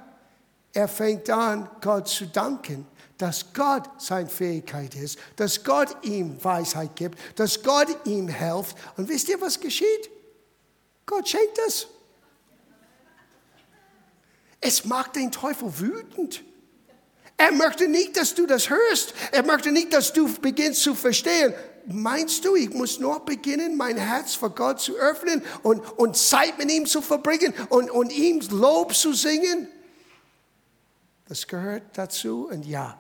Er 0.73 0.89
fängt 0.89 1.31
an, 1.31 1.71
Gott 1.81 2.09
zu 2.09 2.27
danken, 2.27 2.89
dass 3.17 3.53
Gott 3.53 3.89
seine 3.99 4.29
Fähigkeit 4.29 4.97
ist, 4.97 5.21
dass 5.37 5.63
Gott 5.63 5.97
ihm 6.03 6.43
Weisheit 6.43 6.97
gibt, 6.97 7.21
dass 7.39 7.63
Gott 7.63 7.97
ihm 8.07 8.27
hilft. 8.27 8.77
Und 8.97 9.09
wisst 9.09 9.29
ihr, 9.29 9.41
was 9.41 9.61
geschieht? 9.61 10.11
Gott 11.07 11.29
schenkt 11.29 11.61
es. 11.69 11.87
Es 14.61 14.85
macht 14.85 15.15
den 15.15 15.31
Teufel 15.31 15.79
wütend. 15.79 16.43
Er 17.37 17.53
möchte 17.53 17.89
nicht, 17.89 18.17
dass 18.17 18.35
du 18.35 18.47
das 18.47 18.71
hörst. 18.71 19.15
Er 19.31 19.45
möchte 19.45 19.71
nicht, 19.71 19.93
dass 19.93 20.13
du 20.13 20.33
beginnst 20.41 20.83
zu 20.83 20.95
verstehen. 20.95 21.55
Meinst 21.87 22.45
du, 22.45 22.57
ich 22.57 22.71
muss 22.71 22.99
nur 22.99 23.25
beginnen, 23.25 23.77
mein 23.77 23.97
Herz 23.97 24.35
vor 24.35 24.51
Gott 24.51 24.81
zu 24.81 24.97
öffnen 24.97 25.43
und, 25.63 25.81
und 25.99 26.17
Zeit 26.17 26.59
mit 26.59 26.71
ihm 26.71 26.87
zu 26.87 27.01
verbringen 27.01 27.55
und, 27.69 27.91
und 27.91 28.11
ihm 28.11 28.41
Lob 28.51 28.95
zu 28.95 29.13
singen? 29.13 29.69
Das 31.29 31.47
gehört 31.47 31.83
dazu 31.95 32.49
und 32.51 32.65
ja. 32.67 32.97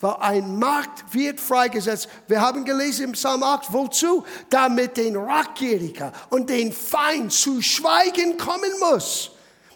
Weil 0.00 0.16
ein 0.20 0.58
Markt 0.58 1.12
wird 1.12 1.40
freigesetzt. 1.40 2.08
Wir 2.28 2.40
haben 2.40 2.64
gelesen 2.64 3.04
im 3.06 3.12
Psalm 3.12 3.42
8, 3.42 3.72
wozu? 3.72 4.24
Damit 4.48 4.96
den 4.96 5.16
Ratgieriger 5.16 6.12
und 6.30 6.50
den 6.50 6.72
Feind 6.72 7.32
zu 7.32 7.62
Schweigen 7.62 8.36
kommen 8.36 8.70
muss. 8.78 9.32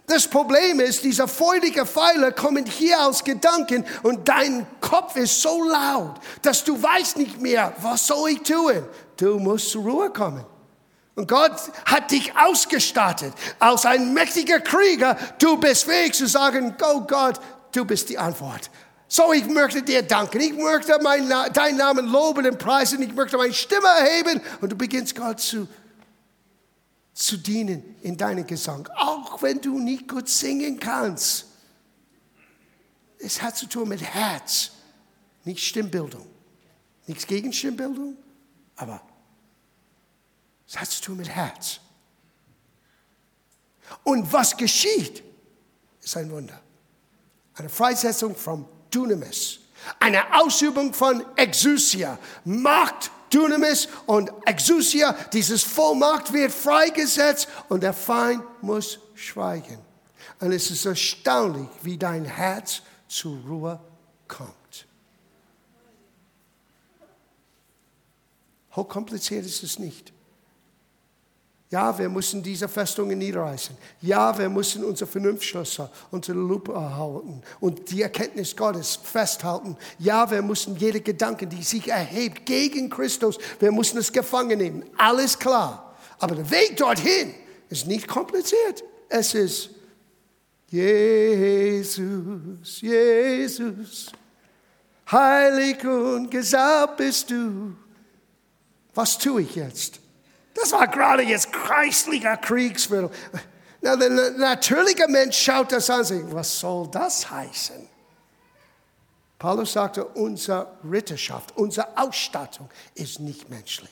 Das 0.06 0.28
Problem 0.28 0.80
ist, 0.80 1.04
diese 1.04 1.28
feurige 1.28 1.86
Pfeile 1.86 2.32
kommen 2.32 2.66
hier 2.66 3.06
aus 3.06 3.22
Gedanken 3.22 3.84
und 4.02 4.28
dein 4.28 4.66
Kopf 4.80 5.16
ist 5.16 5.40
so 5.40 5.64
laut, 5.64 6.16
dass 6.42 6.64
du 6.64 6.80
weißt 6.80 7.16
nicht 7.16 7.40
mehr, 7.40 7.72
was 7.80 8.06
soll 8.08 8.30
ich 8.30 8.42
tun? 8.42 8.84
Du 9.16 9.38
musst 9.38 9.70
zur 9.70 9.84
Ruhe 9.84 10.10
kommen. 10.10 10.44
Und 11.14 11.28
Gott 11.28 11.52
hat 11.84 12.10
dich 12.10 12.32
ausgestattet 12.36 13.34
als 13.58 13.84
ein 13.84 14.12
mächtiger 14.14 14.60
Krieger. 14.60 15.16
Du 15.38 15.58
bist 15.58 15.84
fähig 15.84 16.14
zu 16.14 16.26
sagen, 16.26 16.74
oh 16.82 17.02
Gott, 17.02 17.38
du 17.72 17.84
bist 17.84 18.08
die 18.08 18.18
Antwort. 18.18 18.70
So, 19.08 19.30
ich 19.34 19.44
möchte 19.46 19.82
dir 19.82 20.02
danken. 20.02 20.40
Ich 20.40 20.54
möchte 20.54 20.98
mein, 21.02 21.28
deinen 21.52 21.76
Namen 21.76 22.06
loben 22.06 22.46
und 22.46 22.58
preisen. 22.58 23.02
Ich 23.02 23.14
möchte 23.14 23.36
meine 23.36 23.52
Stimme 23.52 23.88
erheben. 23.88 24.40
Und 24.62 24.72
du 24.72 24.76
beginnst 24.76 25.14
Gott 25.14 25.38
zu 25.38 25.68
zu 27.14 27.36
dienen 27.36 27.96
in 28.02 28.16
deinem 28.16 28.46
Gesang, 28.46 28.88
auch 28.96 29.42
wenn 29.42 29.60
du 29.60 29.78
nicht 29.78 30.08
gut 30.08 30.28
singen 30.28 30.78
kannst. 30.80 31.46
Es 33.18 33.40
hat 33.42 33.56
zu 33.56 33.66
tun 33.66 33.88
mit 33.88 34.02
Herz, 34.02 34.72
nicht 35.44 35.62
Stimmbildung. 35.62 36.26
Nichts 37.06 37.26
gegen 37.26 37.52
Stimmbildung, 37.52 38.16
aber 38.76 39.02
es 40.66 40.78
hat 40.78 40.88
zu 40.88 41.02
tun 41.02 41.16
mit 41.18 41.28
Herz. 41.28 41.80
Und 44.04 44.32
was 44.32 44.56
geschieht, 44.56 45.22
ist 46.00 46.16
ein 46.16 46.30
Wunder. 46.30 46.60
Eine 47.54 47.68
Freisetzung 47.68 48.34
von 48.34 48.66
Dunamis. 48.90 49.58
Eine 49.98 50.40
Ausübung 50.40 50.94
von 50.94 51.24
Exousia. 51.36 52.18
Macht 52.44 53.10
Dunamis 53.32 53.88
und 54.06 54.30
Exousia, 54.44 55.16
dieses 55.32 55.62
Vollmacht 55.62 56.32
wird 56.32 56.52
freigesetzt 56.52 57.48
und 57.68 57.82
der 57.82 57.92
Feind 57.92 58.42
muss 58.62 58.98
schweigen. 59.14 59.78
Und 60.40 60.52
es 60.52 60.70
ist 60.70 60.84
erstaunlich, 60.84 61.68
wie 61.82 61.96
dein 61.96 62.24
Herz 62.24 62.82
zur 63.08 63.38
Ruhe 63.46 63.80
kommt. 64.28 64.86
Hochkompliziert 68.74 69.44
ist 69.44 69.62
es 69.62 69.78
nicht. 69.78 70.12
Ja, 71.72 71.98
wir 71.98 72.10
müssen 72.10 72.42
diese 72.42 72.68
Festungen 72.68 73.16
niederreißen. 73.16 73.74
Ja, 74.02 74.36
wir 74.36 74.50
müssen 74.50 74.84
unsere 74.84 75.10
Vernunftschlösser 75.10 75.90
unter 76.10 76.34
der 76.34 76.42
Lupe 76.42 76.74
halten 76.74 77.40
und 77.60 77.90
die 77.90 78.02
Erkenntnis 78.02 78.54
Gottes 78.54 78.96
festhalten. 79.02 79.78
Ja, 79.98 80.30
wir 80.30 80.42
müssen 80.42 80.76
jede 80.76 81.00
Gedanke, 81.00 81.46
die 81.46 81.62
sich 81.62 81.88
erhebt 81.88 82.44
gegen 82.44 82.90
Christus, 82.90 83.38
wir 83.58 83.72
müssen 83.72 83.96
es 83.96 84.12
gefangen 84.12 84.58
nehmen. 84.58 84.84
Alles 84.98 85.38
klar. 85.38 85.96
Aber 86.18 86.34
der 86.34 86.50
Weg 86.50 86.76
dorthin 86.76 87.32
ist 87.70 87.86
nicht 87.86 88.06
kompliziert. 88.06 88.84
Es 89.08 89.32
ist 89.32 89.70
Jesus, 90.68 92.02
Jesus, 92.82 94.12
heilig 95.10 95.82
und 95.86 96.30
gesalbt 96.30 96.98
bist 96.98 97.30
du. 97.30 97.72
Was 98.92 99.16
tue 99.16 99.40
ich 99.40 99.54
jetzt? 99.54 100.01
Das 100.54 100.72
war 100.72 100.86
gerade 100.86 101.22
jetzt 101.22 101.52
kreislicher 101.52 102.36
Kriegsführung. 102.36 103.10
Na, 103.80 103.96
der 103.96 104.10
natürliche 104.32 105.08
Mensch 105.08 105.36
schaut 105.36 105.72
das 105.72 105.90
an 105.90 106.00
und 106.00 106.06
sagt, 106.06 106.34
was 106.34 106.60
soll 106.60 106.88
das 106.88 107.30
heißen? 107.30 107.88
Paulus 109.38 109.72
sagte, 109.72 110.04
unsere 110.04 110.78
Ritterschaft, 110.88 111.56
unsere 111.56 111.98
Ausstattung 111.98 112.70
ist 112.94 113.18
nicht 113.18 113.50
menschlich. 113.50 113.90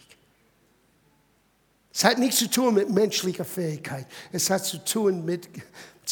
Es 1.92 2.05
hat 2.05 2.18
nichts 2.18 2.37
zu 2.37 2.49
tun 2.49 2.75
mit 2.75 2.88
menschlicher 2.88 3.44
Fähigkeit. 3.44 4.07
Es 4.31 4.49
hat 4.49 4.64
zu 4.64 4.79
tun 4.85 5.25
mit, 5.25 5.49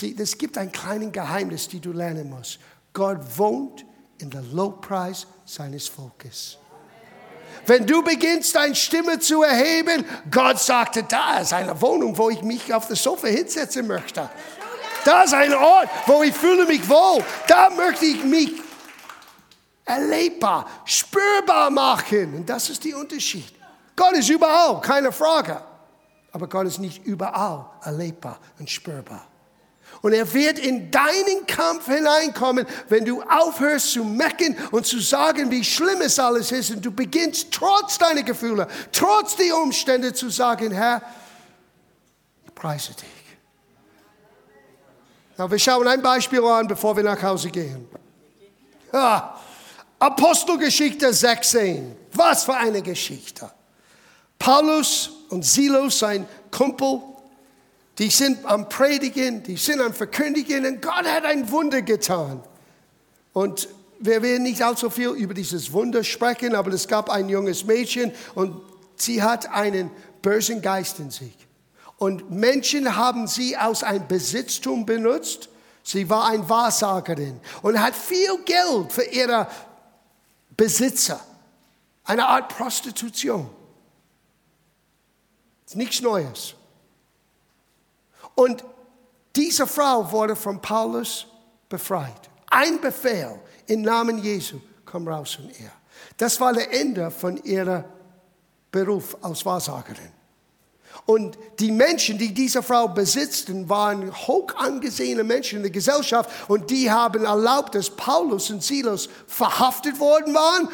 es 0.02 0.36
gibt 0.36 0.58
ein 0.58 0.72
kleines 0.72 1.12
Geheimnis, 1.12 1.68
die 1.68 1.78
du 1.78 1.92
lernen 1.92 2.30
musst. 2.30 2.58
Gott 2.92 3.20
wohnt 3.38 3.84
in 4.18 4.28
der 4.28 4.42
Lobpreis 4.42 5.28
seines 5.44 5.86
Volkes. 5.86 6.58
Wenn 7.68 7.86
du 7.86 8.02
beginnst, 8.02 8.54
deine 8.54 8.74
Stimme 8.74 9.18
zu 9.18 9.42
erheben, 9.42 10.02
Gott 10.30 10.58
sagte, 10.58 11.02
da 11.02 11.40
ist 11.40 11.52
eine 11.52 11.78
Wohnung, 11.78 12.16
wo 12.16 12.30
ich 12.30 12.40
mich 12.40 12.72
auf 12.72 12.88
das 12.88 13.02
Sofa 13.02 13.26
hinsetzen 13.28 13.86
möchte. 13.86 14.26
Da 15.04 15.22
ist 15.24 15.34
ein 15.34 15.52
Ort, 15.52 15.90
wo 16.06 16.22
ich 16.22 16.34
fühle 16.34 16.64
mich 16.64 16.88
wohl. 16.88 17.22
Da 17.46 17.68
möchte 17.68 18.06
ich 18.06 18.24
mich 18.24 18.54
erlebbar, 19.84 20.66
spürbar 20.86 21.68
machen. 21.68 22.36
Und 22.36 22.48
das 22.48 22.70
ist 22.70 22.82
der 22.84 22.96
Unterschied. 22.96 23.52
Gott 23.94 24.14
ist 24.14 24.30
überall, 24.30 24.80
keine 24.80 25.12
Frage. 25.12 25.62
Aber 26.32 26.48
Gott 26.48 26.66
ist 26.66 26.78
nicht 26.78 27.04
überall 27.04 27.66
erlebbar 27.82 28.38
und 28.58 28.70
spürbar. 28.70 29.26
Und 30.02 30.12
er 30.12 30.32
wird 30.32 30.58
in 30.58 30.90
deinen 30.90 31.46
Kampf 31.46 31.86
hineinkommen, 31.86 32.66
wenn 32.88 33.04
du 33.04 33.22
aufhörst 33.22 33.92
zu 33.92 34.04
mecken 34.04 34.56
und 34.70 34.86
zu 34.86 35.00
sagen, 35.00 35.50
wie 35.50 35.64
schlimm 35.64 36.00
es 36.02 36.18
alles 36.18 36.52
ist. 36.52 36.70
Und 36.70 36.84
du 36.84 36.92
beginnst 36.92 37.48
trotz 37.52 37.98
deiner 37.98 38.22
Gefühle, 38.22 38.68
trotz 38.92 39.36
der 39.36 39.56
Umstände 39.56 40.12
zu 40.12 40.30
sagen, 40.30 40.70
Herr, 40.70 41.02
ich 42.46 42.54
preise 42.54 42.92
dich. 42.94 43.18
Na, 45.36 45.50
wir 45.50 45.58
schauen 45.58 45.86
ein 45.86 46.02
Beispiel 46.02 46.42
an, 46.44 46.66
bevor 46.66 46.96
wir 46.96 47.04
nach 47.04 47.22
Hause 47.22 47.50
gehen. 47.50 47.88
Ah, 48.92 49.34
Apostelgeschichte 49.98 51.12
16. 51.12 51.96
Was 52.12 52.44
für 52.44 52.54
eine 52.54 52.82
Geschichte. 52.82 53.50
Paulus 54.38 55.10
und 55.28 55.44
Silos, 55.44 55.98
sein 55.98 56.26
Kumpel, 56.50 57.00
die 57.98 58.10
sind 58.10 58.44
am 58.44 58.68
Predigen, 58.68 59.42
die 59.42 59.56
sind 59.56 59.80
am 59.80 59.92
Verkündigen 59.92 60.64
und 60.64 60.82
Gott 60.82 61.04
hat 61.04 61.24
ein 61.24 61.50
Wunder 61.50 61.82
getan. 61.82 62.42
Und 63.32 63.68
wir 63.98 64.22
werden 64.22 64.44
nicht 64.44 64.62
allzu 64.62 64.88
viel 64.88 65.10
über 65.10 65.34
dieses 65.34 65.72
Wunder 65.72 66.04
sprechen, 66.04 66.54
aber 66.54 66.72
es 66.72 66.86
gab 66.86 67.10
ein 67.10 67.28
junges 67.28 67.64
Mädchen 67.64 68.12
und 68.36 68.60
sie 68.96 69.22
hat 69.22 69.50
einen 69.50 69.90
bösen 70.22 70.62
Geist 70.62 71.00
in 71.00 71.10
sich. 71.10 71.36
Und 71.96 72.30
Menschen 72.30 72.96
haben 72.96 73.26
sie 73.26 73.56
aus 73.56 73.82
einem 73.82 74.06
Besitztum 74.06 74.86
benutzt. 74.86 75.48
Sie 75.82 76.08
war 76.08 76.28
ein 76.28 76.48
Wahrsagerin 76.48 77.40
und 77.62 77.80
hat 77.80 77.96
viel 77.96 78.38
Geld 78.44 78.92
für 78.92 79.02
ihre 79.02 79.48
Besitzer. 80.56 81.20
Eine 82.04 82.26
Art 82.26 82.56
Prostitution. 82.56 83.50
Nichts 85.74 86.00
Neues. 86.00 86.54
Und 88.38 88.64
diese 89.34 89.66
Frau 89.66 90.12
wurde 90.12 90.36
von 90.36 90.62
Paulus 90.62 91.26
befreit. 91.68 92.30
Ein 92.48 92.80
Befehl 92.80 93.40
im 93.66 93.82
Namen 93.82 94.22
Jesu, 94.22 94.60
komm 94.84 95.08
raus 95.08 95.34
von 95.34 95.46
ihr. 95.46 95.72
Das 96.16 96.40
war 96.40 96.52
das 96.52 96.68
Ende 96.68 97.10
von 97.10 97.36
ihrem 97.38 97.82
Beruf 98.70 99.16
als 99.22 99.44
Wahrsagerin. 99.44 100.12
Und 101.04 101.36
die 101.58 101.72
Menschen, 101.72 102.16
die 102.16 102.32
diese 102.32 102.62
Frau 102.62 102.86
besitzten, 102.86 103.68
waren 103.68 104.16
hoch 104.28 104.54
angesehene 104.56 105.24
Menschen 105.24 105.56
in 105.56 105.62
der 105.64 105.72
Gesellschaft 105.72 106.30
und 106.46 106.70
die 106.70 106.88
haben 106.88 107.24
erlaubt, 107.24 107.74
dass 107.74 107.90
Paulus 107.90 108.50
und 108.50 108.62
Silas 108.62 109.08
verhaftet 109.26 109.98
worden 109.98 110.32
waren 110.32 110.68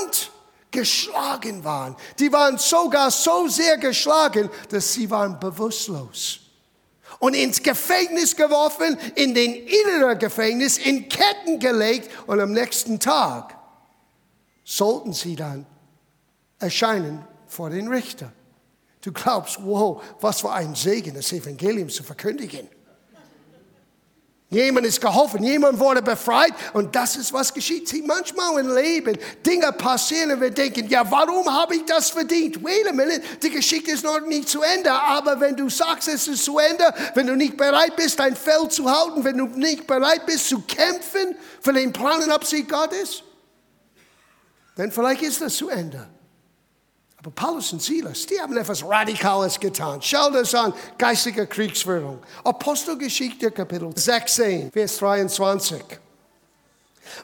und 0.00 0.30
geschlagen 0.70 1.62
waren. 1.62 1.94
Die 2.18 2.32
waren 2.32 2.56
sogar 2.56 3.10
so 3.10 3.48
sehr 3.48 3.76
geschlagen, 3.76 4.48
dass 4.70 4.94
sie 4.94 5.10
waren 5.10 5.38
bewusstlos 5.38 6.41
und 7.22 7.34
ins 7.34 7.62
Gefängnis 7.62 8.34
geworfen, 8.34 8.98
in 9.14 9.32
den 9.32 9.54
inneren 9.54 10.18
Gefängnis, 10.18 10.76
in 10.76 11.08
Ketten 11.08 11.60
gelegt 11.60 12.10
und 12.26 12.40
am 12.40 12.50
nächsten 12.50 12.98
Tag 12.98 13.56
sollten 14.64 15.12
sie 15.12 15.36
dann 15.36 15.64
erscheinen 16.58 17.24
vor 17.46 17.70
den 17.70 17.86
Richter. 17.86 18.32
Du 19.02 19.12
glaubst, 19.12 19.64
wow, 19.64 20.02
was 20.20 20.40
für 20.40 20.50
ein 20.50 20.74
Segen, 20.74 21.14
das 21.14 21.32
Evangelium 21.32 21.90
zu 21.90 22.02
verkündigen. 22.02 22.68
Jemand 24.52 24.86
ist 24.86 25.00
geholfen, 25.00 25.42
jemand 25.42 25.78
wurde 25.78 26.02
befreit 26.02 26.52
und 26.74 26.94
das 26.94 27.16
ist, 27.16 27.32
was 27.32 27.54
geschieht. 27.54 27.88
Sieh, 27.88 28.02
manchmal 28.02 28.60
im 28.60 28.74
Leben 28.74 29.16
Dinge 29.46 29.72
passieren 29.72 30.30
und 30.32 30.42
wir 30.42 30.50
denken, 30.50 30.88
ja, 30.90 31.10
warum 31.10 31.50
habe 31.50 31.76
ich 31.76 31.86
das 31.86 32.10
verdient? 32.10 32.62
Wait 32.62 32.86
a 32.86 32.92
minute, 32.92 33.22
die 33.42 33.48
Geschichte 33.48 33.92
ist 33.92 34.04
noch 34.04 34.20
nicht 34.20 34.50
zu 34.50 34.60
Ende. 34.60 34.92
Aber 34.92 35.40
wenn 35.40 35.56
du 35.56 35.70
sagst, 35.70 36.06
es 36.08 36.28
ist 36.28 36.44
zu 36.44 36.58
Ende, 36.58 36.84
wenn 37.14 37.28
du 37.28 37.34
nicht 37.34 37.56
bereit 37.56 37.96
bist, 37.96 38.20
dein 38.20 38.36
Feld 38.36 38.72
zu 38.72 38.90
halten, 38.90 39.24
wenn 39.24 39.38
du 39.38 39.46
nicht 39.46 39.86
bereit 39.86 40.26
bist 40.26 40.50
zu 40.50 40.60
kämpfen 40.60 41.34
für 41.62 41.72
den 41.72 41.90
Plan 41.90 42.22
und 42.22 42.30
Absicht 42.30 42.68
Gottes, 42.68 43.22
dann 44.76 44.92
vielleicht 44.92 45.22
ist 45.22 45.40
das 45.40 45.56
zu 45.56 45.70
Ende. 45.70 46.06
Aber 47.24 47.30
Paulus 47.30 47.72
und 47.72 47.80
Silas, 47.80 48.26
die 48.26 48.40
haben 48.40 48.56
etwas 48.56 48.82
Radikales 48.82 49.60
getan. 49.60 50.02
Schau 50.02 50.28
das 50.30 50.52
an, 50.56 50.74
geistige 50.98 51.46
Kriegsführung. 51.46 52.18
Apostelgeschichte, 52.42 53.52
Kapitel 53.52 53.90
16, 53.94 54.72
Vers 54.72 54.96
23. 54.96 55.80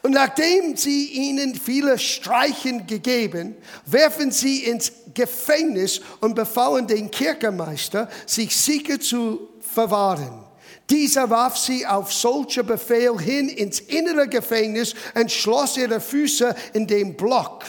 Und 0.03 0.13
nachdem 0.13 0.77
sie 0.77 1.07
ihnen 1.07 1.57
viele 1.57 1.99
Streichen 1.99 2.87
gegeben, 2.87 3.57
werfen 3.87 4.31
sie 4.31 4.67
ins 4.67 4.93
Gefängnis 5.15 6.01
und 6.21 6.37
befahlen 6.37 6.87
den 6.87 7.11
Kirchenmeister, 7.11 8.09
sich 8.25 8.57
sicher 8.57 9.01
zu 9.01 9.49
verwahren. 9.61 10.45
Dieser 10.89 11.29
warf 11.29 11.57
sie 11.57 11.85
auf 11.85 12.13
solcher 12.13 12.63
Befehl 12.63 13.19
hin 13.19 13.49
ins 13.49 13.81
innere 13.81 14.29
Gefängnis 14.29 14.95
und 15.17 15.33
schloss 15.33 15.77
ihre 15.77 16.01
Füße 16.01 16.55
in 16.73 16.87
den 16.87 17.17
Block 17.17 17.65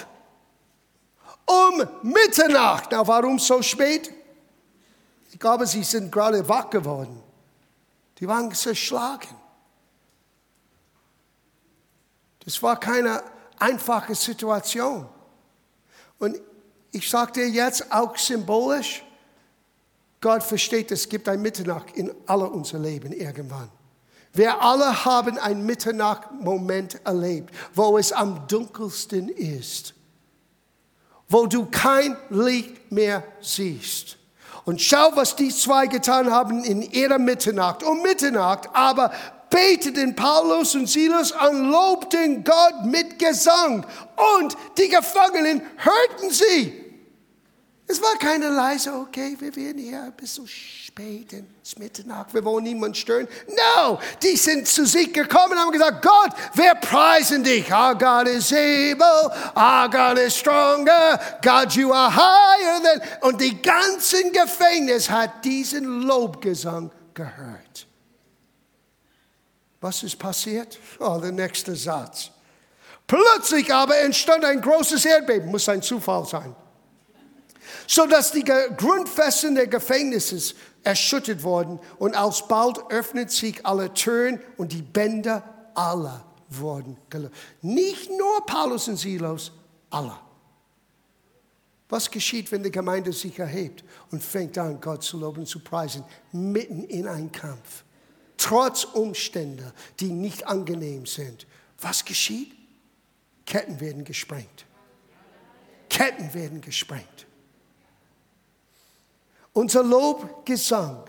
um 1.49 1.87
Mitternacht. 2.03 2.89
Na, 2.91 3.07
warum 3.07 3.39
so 3.39 3.61
spät? 3.61 4.11
Ich 5.31 5.39
glaube, 5.39 5.65
sie 5.65 5.83
sind 5.83 6.11
gerade 6.11 6.47
wach 6.47 6.69
geworden. 6.69 7.21
Die 8.19 8.27
waren 8.27 8.53
zerschlagen. 8.53 9.29
Das 12.45 12.61
war 12.61 12.79
keine 12.79 13.23
einfache 13.57 14.15
Situation. 14.15 15.07
Und 16.19 16.39
ich 16.91 17.09
sage 17.09 17.33
dir 17.33 17.49
jetzt 17.49 17.91
auch 17.91 18.17
symbolisch, 18.17 19.03
Gott 20.21 20.43
versteht, 20.43 20.91
es 20.91 21.07
gibt 21.07 21.29
ein 21.29 21.41
Mitternacht 21.41 21.91
in 21.95 22.13
aller 22.25 22.51
unser 22.51 22.79
Leben 22.79 23.13
irgendwann. 23.13 23.69
Wir 24.33 24.61
alle 24.61 25.05
haben 25.05 25.37
einen 25.37 25.65
Mitternacht-Moment 25.65 27.05
erlebt, 27.05 27.55
wo 27.73 27.97
es 27.97 28.11
am 28.11 28.47
dunkelsten 28.47 29.29
ist 29.29 29.93
wo 31.29 31.45
du 31.45 31.67
kein 31.67 32.17
Licht 32.29 32.91
mehr 32.91 33.23
siehst. 33.39 34.17
Und 34.65 34.81
schau, 34.81 35.15
was 35.15 35.35
die 35.35 35.49
zwei 35.49 35.87
getan 35.87 36.31
haben 36.31 36.63
in 36.63 36.81
ihrer 36.81 37.19
Mitternacht. 37.19 37.83
Um 37.83 38.01
Mitternacht 38.01 38.69
aber 38.73 39.11
beteten 39.49 40.15
Paulus 40.15 40.75
und 40.75 40.87
Silas 40.87 41.31
und 41.31 41.69
lobten 41.69 42.43
Gott 42.43 42.85
mit 42.85 43.17
Gesang. 43.17 43.85
Und 44.37 44.57
die 44.77 44.89
Gefangenen 44.89 45.61
hörten 45.77 46.31
sie. 46.31 46.78
Es 47.91 47.99
war 48.03 48.15
keine 48.19 48.49
leise, 48.49 48.93
okay, 48.93 49.35
wir 49.39 49.55
werden 49.55 49.79
hier 49.79 50.13
bis 50.15 50.35
so 50.35 50.45
spät, 50.45 51.33
es 51.33 51.69
ist 51.69 51.79
Mitternacht, 51.79 52.31
wir 52.35 52.45
wollen 52.45 52.63
niemanden 52.63 52.93
stören. 52.93 53.27
No, 53.47 53.99
die 54.21 54.37
sind 54.37 54.67
zu 54.67 54.85
sich 54.85 55.11
gekommen 55.11 55.53
und 55.53 55.57
haben 55.57 55.71
gesagt, 55.71 56.03
Gott, 56.03 56.29
wir 56.53 56.75
preisen 56.75 57.43
dich. 57.43 57.73
Our 57.73 57.95
God 57.95 58.27
is 58.27 58.53
able, 58.53 59.33
our 59.55 59.89
God 59.89 60.19
is 60.19 60.37
stronger, 60.37 61.19
God, 61.41 61.71
you 61.73 61.91
are 61.91 62.15
higher 62.15 62.79
than... 62.83 63.01
Und 63.21 63.41
die 63.41 63.59
ganzen 63.59 64.33
Gefängnis 64.33 65.09
hat 65.09 65.43
diesen 65.43 66.03
Lobgesang 66.03 66.91
gehört. 67.15 67.87
Was 69.81 70.03
ist 70.03 70.19
passiert? 70.19 70.77
Oh, 70.99 71.17
der 71.19 71.31
nächste 71.31 71.75
Satz. 71.75 72.29
Plötzlich 73.07 73.73
aber 73.73 73.97
entstand 73.97 74.45
ein 74.45 74.61
großes 74.61 75.03
Erdbeben, 75.05 75.49
muss 75.49 75.67
ein 75.67 75.81
Zufall 75.81 76.27
sein 76.27 76.55
so 77.89 78.05
dass 78.05 78.31
die 78.31 78.43
Grundfesten 78.43 79.55
der 79.55 79.65
Gefängnisses 79.65 80.53
erschüttert 80.83 81.41
wurden 81.41 81.79
und 81.97 82.15
alsbald 82.15 82.79
öffnet 82.91 83.31
sich 83.31 83.65
alle 83.65 83.91
Türen 83.95 84.39
und 84.57 84.73
die 84.73 84.83
Bänder 84.83 85.71
aller 85.73 86.23
wurden 86.49 86.97
gelöst. 87.09 87.33
Nicht 87.63 88.11
nur 88.11 88.45
Paulus 88.45 88.87
und 88.89 88.97
Silos, 88.97 89.51
aller. 89.89 90.21
Was 91.89 92.11
geschieht, 92.11 92.51
wenn 92.51 92.61
die 92.61 92.69
Gemeinde 92.69 93.11
sich 93.11 93.39
erhebt 93.39 93.83
und 94.11 94.23
fängt 94.23 94.55
an, 94.59 94.79
Gott 94.79 95.03
zu 95.03 95.17
loben 95.17 95.39
und 95.39 95.47
zu 95.47 95.59
preisen, 95.59 96.03
mitten 96.31 96.83
in 96.83 97.07
einen 97.07 97.31
Kampf, 97.31 97.83
trotz 98.37 98.83
Umstände, 98.83 99.73
die 99.99 100.11
nicht 100.11 100.45
angenehm 100.45 101.07
sind? 101.07 101.47
Was 101.81 102.05
geschieht? 102.05 102.55
Ketten 103.47 103.79
werden 103.79 104.03
gesprengt. 104.03 104.67
Ketten 105.89 106.31
werden 106.35 106.61
gesprengt. 106.61 107.25
Unser 109.59 109.83
Lobgesang 109.83 111.03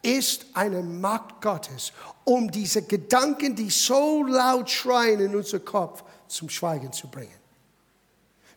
ist 0.00 0.46
eine 0.54 0.82
Macht 0.82 1.42
Gottes, 1.42 1.92
um 2.24 2.50
diese 2.50 2.80
Gedanken, 2.80 3.54
die 3.54 3.68
so 3.68 4.24
laut 4.24 4.70
schreien 4.70 5.20
in 5.20 5.36
unser 5.36 5.60
Kopf, 5.60 6.02
zum 6.28 6.48
Schweigen 6.48 6.90
zu 6.94 7.08
bringen. 7.08 7.38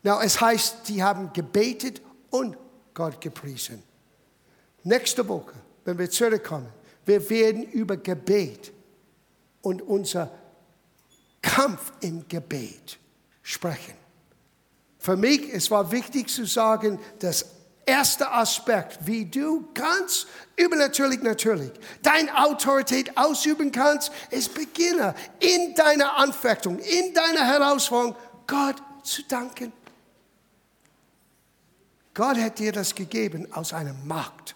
Na, 0.02 0.24
es 0.24 0.40
heißt, 0.40 0.88
die 0.88 1.04
haben 1.04 1.34
gebetet 1.34 2.02
und 2.30 2.56
Gott 2.94 3.20
gepriesen. 3.20 3.84
Nächste 4.86 5.28
Woche, 5.28 5.56
wenn 5.84 6.00
wir 6.00 6.10
zurückkommen, 6.10 6.70
wir 7.06 7.30
werden 7.30 7.64
über 7.64 7.98
Gebet 7.98 8.72
und 9.62 9.82
unser 9.82 10.32
Kampf 11.42 11.92
im 12.00 12.26
Gebet 12.30 12.98
sprechen. 13.42 13.96
Für 15.00 15.18
mich, 15.18 15.54
es 15.54 15.70
war 15.70 15.92
wichtig 15.92 16.30
zu 16.30 16.46
sagen, 16.46 16.98
das 17.20 17.46
erste 17.86 18.32
Aspekt, 18.32 19.00
wie 19.06 19.26
du 19.26 19.68
ganz 19.74 20.28
übernatürlich 20.56 21.22
natürlich 21.22 21.72
deine 22.02 22.36
Autorität 22.46 23.18
ausüben 23.18 23.72
kannst, 23.72 24.12
ist 24.30 24.54
beginne 24.54 25.16
in 25.40 25.74
deiner 25.76 26.18
Anfechtung, 26.18 26.80
in 26.80 27.14
deiner 27.14 27.46
Herausforderung, 27.46 28.16
Gott 28.48 28.82
zu 29.04 29.24
danken. 29.24 29.74
Gott 32.14 32.38
hat 32.38 32.60
dir 32.60 32.72
das 32.72 32.94
gegeben 32.94 33.52
aus 33.54 33.74
einer 33.74 33.94
Macht, 33.94 34.56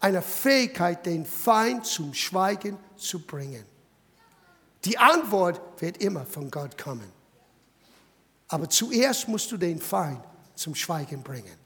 einer 0.00 0.22
Fähigkeit, 0.22 1.06
den 1.06 1.24
Feind 1.24 1.86
zum 1.86 2.12
Schweigen 2.12 2.76
zu 2.96 3.20
bringen. 3.20 3.64
Die 4.84 4.98
Antwort 4.98 5.60
wird 5.80 5.96
immer 5.98 6.24
von 6.24 6.50
Gott 6.50 6.76
kommen. 6.78 7.10
Aber 8.48 8.68
zuerst 8.68 9.26
musst 9.26 9.50
du 9.50 9.56
den 9.56 9.80
Feind 9.80 10.20
zum 10.54 10.74
Schweigen 10.74 11.22
bringen. 11.22 11.65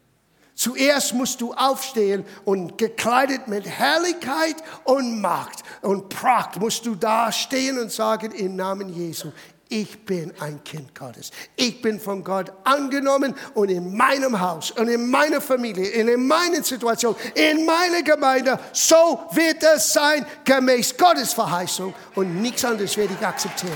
Zuerst 0.61 1.15
musst 1.15 1.41
du 1.41 1.55
aufstehen 1.55 2.23
und 2.45 2.77
gekleidet 2.77 3.49
mit 3.49 3.67
Herrlichkeit 3.67 4.57
und 4.85 5.19
Macht 5.19 5.63
und 5.81 6.11
Pracht 6.11 6.61
musst 6.61 6.85
du 6.85 6.95
da 6.95 7.33
stehen 7.33 7.79
und 7.79 7.91
sagen 7.91 8.31
im 8.33 8.57
Namen 8.57 8.91
Jesu, 8.91 9.33
ich 9.71 10.05
bin 10.05 10.35
ein 10.39 10.63
Kind 10.63 10.95
Gottes. 10.95 11.31
Ich 11.57 11.81
bin 11.81 11.99
von 11.99 12.23
Gott 12.23 12.53
angenommen 12.65 13.35
und 13.55 13.71
in 13.71 13.97
meinem 13.97 14.39
Haus 14.39 14.71
und 14.73 14.89
in 14.89 15.09
meiner 15.09 15.41
Familie, 15.41 15.99
und 15.99 16.09
in 16.09 16.27
meiner 16.27 16.63
Situation, 16.63 17.17
in 17.35 17.65
meiner 17.65 18.03
Gemeinde, 18.03 18.61
so 18.75 19.19
wird 19.33 19.63
es 19.63 19.91
sein, 19.95 20.27
gemäß 20.45 20.95
Gottes 20.95 21.33
Verheißung 21.33 21.95
und 22.17 22.43
nichts 22.43 22.67
anderes 22.67 22.95
werde 22.99 23.15
ich 23.19 23.27
akzeptieren. 23.27 23.73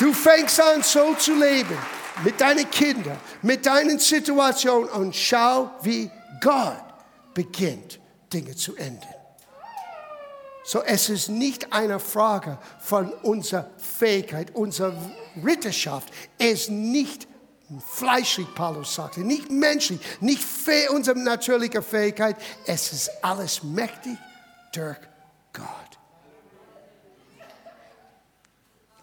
Du 0.00 0.12
fängst 0.12 0.60
an, 0.60 0.82
so 0.82 1.14
zu 1.14 1.32
leben, 1.36 1.78
mit 2.24 2.40
deinen 2.40 2.70
Kindern, 2.70 3.18
mit 3.42 3.66
deinen 3.66 3.98
Situationen 3.98 4.88
und 4.90 5.14
schau, 5.14 5.70
wie 5.82 6.10
Gott 6.40 6.84
beginnt, 7.34 7.98
Dinge 8.32 8.54
zu 8.56 8.76
ändern. 8.76 9.14
So, 10.64 10.82
es 10.82 11.08
ist 11.08 11.30
nicht 11.30 11.72
eine 11.72 11.98
Frage 11.98 12.58
von 12.78 13.10
unserer 13.22 13.70
Fähigkeit, 13.78 14.54
unserer 14.54 14.92
Ritterschaft. 15.42 16.12
Es 16.36 16.62
ist 16.62 16.70
nicht 16.70 17.26
fleischlich, 17.94 18.46
Paulus 18.54 18.94
sagte, 18.94 19.20
nicht 19.20 19.50
menschlich, 19.50 20.00
nicht 20.20 20.44
unsere 20.90 21.18
natürliche 21.18 21.80
Fähigkeit. 21.80 22.36
Es 22.66 22.92
ist 22.92 23.10
alles 23.22 23.62
mächtig 23.62 24.18
durch 24.72 24.98
Gott. 25.54 25.87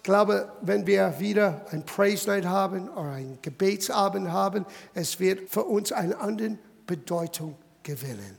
Ich 0.06 0.08
glaube, 0.08 0.54
wenn 0.62 0.86
wir 0.86 1.20
wieder 1.20 1.66
ein 1.72 1.84
Praise 1.84 2.28
Night 2.28 2.46
haben 2.46 2.90
oder 2.90 3.14
ein 3.14 3.40
Gebetsabend 3.42 4.30
haben, 4.30 4.64
es 4.94 5.20
wird 5.20 5.50
für 5.50 5.64
uns 5.64 5.92
eine 5.92 6.20
andere 6.20 6.60
Bedeutung 6.86 7.56
gewinnen. 7.82 8.38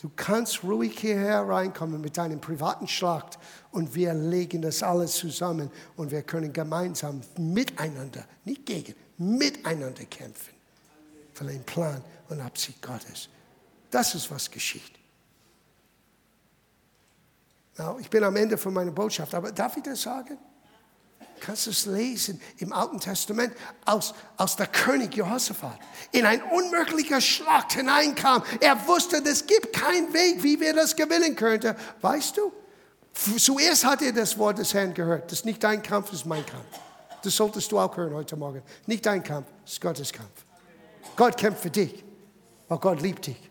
Du 0.00 0.08
kannst 0.14 0.62
ruhig 0.62 1.00
hierher 1.00 1.40
reinkommen 1.48 2.00
mit 2.00 2.16
deinem 2.16 2.40
privaten 2.40 2.86
Schlacht 2.86 3.40
und 3.72 3.96
wir 3.96 4.14
legen 4.14 4.62
das 4.62 4.84
alles 4.84 5.16
zusammen 5.16 5.68
und 5.96 6.12
wir 6.12 6.22
können 6.22 6.52
gemeinsam 6.52 7.20
miteinander, 7.36 8.24
nicht 8.44 8.66
gegen, 8.66 8.94
miteinander 9.16 10.04
kämpfen 10.04 10.54
für 11.34 11.44
den 11.44 11.64
Plan 11.64 12.04
und 12.28 12.40
Absicht 12.40 12.80
Gottes. 12.80 13.28
Das 13.90 14.14
ist, 14.14 14.30
was 14.30 14.48
geschieht. 14.48 14.97
Ich 18.00 18.10
bin 18.10 18.24
am 18.24 18.34
Ende 18.36 18.58
von 18.58 18.74
meiner 18.74 18.90
Botschaft, 18.90 19.34
aber 19.34 19.52
darf 19.52 19.76
ich 19.76 19.82
das 19.82 20.02
sagen? 20.02 20.38
Kannst 21.40 21.66
du 21.66 21.70
es 21.70 21.86
lesen 21.86 22.40
im 22.58 22.72
Alten 22.72 22.98
Testament, 22.98 23.54
aus, 23.84 24.14
aus 24.36 24.56
der 24.56 24.66
König 24.66 25.14
Jehoshaphat 25.14 25.78
in 26.10 26.26
ein 26.26 26.42
unmöglicher 26.42 27.20
Schlacht 27.20 27.74
hineinkam. 27.74 28.42
Er 28.60 28.86
wusste, 28.88 29.22
es 29.24 29.46
gibt 29.46 29.72
keinen 29.72 30.12
Weg, 30.12 30.42
wie 30.42 30.58
wir 30.58 30.74
das 30.74 30.96
gewinnen 30.96 31.36
könnten. 31.36 31.76
Weißt 32.00 32.36
du? 32.36 32.52
Zuerst 33.38 33.84
hat 33.84 34.02
er 34.02 34.12
das 34.12 34.36
Wort 34.38 34.58
des 34.58 34.74
Herrn 34.74 34.94
gehört. 34.94 35.30
Das 35.30 35.40
ist 35.40 35.44
nicht 35.44 35.62
dein 35.62 35.82
Kampf, 35.82 36.10
das 36.10 36.20
ist 36.20 36.26
mein 36.26 36.44
Kampf. 36.44 36.66
Das 37.22 37.36
solltest 37.36 37.70
du 37.72 37.78
auch 37.78 37.96
hören 37.96 38.14
heute 38.14 38.36
Morgen. 38.36 38.62
Nicht 38.86 39.06
dein 39.06 39.22
Kampf, 39.22 39.46
das 39.62 39.72
ist 39.72 39.80
Gottes 39.80 40.12
Kampf. 40.12 40.44
Gott 41.16 41.36
kämpft 41.36 41.62
für 41.62 41.70
dich, 41.70 42.04
weil 42.68 42.78
Gott 42.78 43.00
liebt 43.00 43.26
dich. 43.26 43.50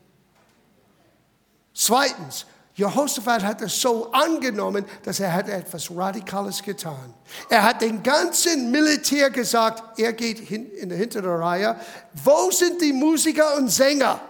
Zweitens, 1.73 2.45
Jehoshaphat 2.77 3.43
hat 3.43 3.61
es 3.63 3.81
so 3.81 4.11
angenommen, 4.11 4.85
dass 5.01 5.19
er 5.19 5.33
hat 5.33 5.49
etwas 5.49 5.89
Radikales 5.89 6.61
getan. 6.61 7.11
Er 7.49 7.63
hat 7.63 7.81
den 7.81 8.03
ganzen 8.03 8.69
Militär 8.69 9.31
gesagt, 9.31 9.99
er 9.99 10.13
geht 10.13 10.51
in 10.51 10.87
der 10.87 10.97
hinteren 10.99 11.41
Reihe. 11.41 11.75
Wo 12.23 12.51
sind 12.51 12.79
die 12.79 12.93
Musiker 12.93 13.57
und 13.57 13.69
Sänger? 13.69 14.21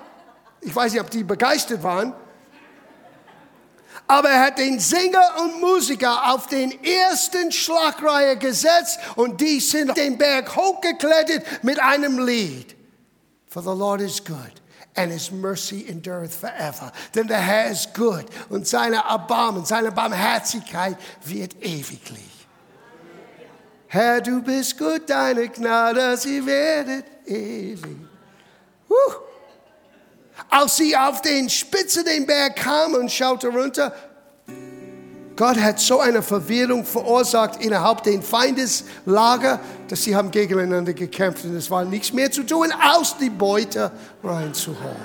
Ich 0.61 0.73
weiß 0.73 0.93
nicht, 0.93 1.01
ob 1.01 1.09
die 1.09 1.25
begeistert 1.25 1.83
waren. 1.83 2.13
Aber 4.07 4.29
er 4.29 4.45
hat 4.45 4.59
den 4.59 4.79
Sänger 4.79 5.41
und 5.41 5.59
Musiker 5.59 6.33
auf 6.33 6.47
den 6.47 6.81
ersten 6.85 7.51
Schlagreihe 7.51 8.37
gesetzt 8.37 8.97
und 9.17 9.41
die 9.41 9.59
sind 9.59 9.97
den 9.97 10.17
Berg 10.17 10.55
hochgeklettert 10.55 11.63
mit 11.63 11.81
einem 11.81 12.25
Lied. 12.25 12.77
For 13.49 13.61
the 13.61 13.77
Lord 13.77 13.99
is 13.99 14.23
good 14.23 14.53
and 14.97 15.11
his 15.11 15.31
mercy 15.31 15.85
endureth 15.87 16.33
forever. 16.33 16.91
Denn 17.13 17.27
der 17.27 17.39
Herr 17.39 17.71
ist 17.71 17.93
gut 17.93 18.25
und 18.49 18.67
seine 18.67 18.97
Erbarmen, 18.97 19.65
seine 19.65 19.91
Barmherzigkeit 19.91 20.97
wird 21.23 21.55
ewiglich. 21.61 22.47
Herr, 23.87 24.19
du 24.19 24.41
bist 24.41 24.77
gut, 24.77 25.09
deine 25.09 25.47
Gnade, 25.47 26.17
sie 26.17 26.45
werdet 26.45 27.05
ewig. 27.25 27.97
Huh. 28.89 29.13
Als 30.49 30.77
sie 30.77 30.95
auf 30.95 31.21
den 31.21 31.49
Spitze 31.49 32.03
den 32.03 32.25
Berg 32.25 32.57
kam 32.57 32.93
und 32.95 33.11
schaute 33.11 33.47
runter, 33.47 33.93
Gott 35.38 35.59
hat 35.59 35.79
so 35.79 35.99
eine 35.99 36.23
Verwirrung 36.23 36.83
verursacht 36.83 37.63
innerhalb 37.63 38.01
den 38.01 38.23
Feindeslager, 38.23 39.59
dass 39.88 40.03
sie 40.03 40.15
haben 40.15 40.31
gegeneinander 40.31 40.93
gekämpft 40.93 41.45
und 41.45 41.55
es 41.55 41.69
war 41.69 41.85
nichts 41.85 42.11
mehr 42.11 42.31
zu 42.31 42.41
tun, 42.43 42.73
aus 42.83 43.15
die 43.19 43.29
Beute 43.29 43.91
reinzuholen. 44.23 44.95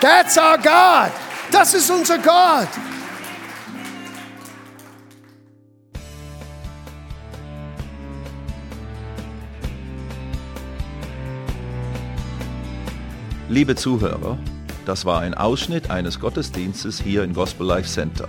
That's 0.00 0.38
our 0.38 0.56
God. 0.56 1.10
Das 1.50 1.74
ist 1.74 1.90
unser 1.90 2.18
Gott. 2.18 2.68
Liebe 13.48 13.74
Zuhörer, 13.74 14.38
das 14.84 15.04
war 15.04 15.22
ein 15.22 15.34
Ausschnitt 15.34 15.90
eines 15.90 16.20
Gottesdienstes 16.20 17.00
hier 17.00 17.24
im 17.24 17.34
Gospel 17.34 17.66
Life 17.66 17.88
Center. 17.88 18.28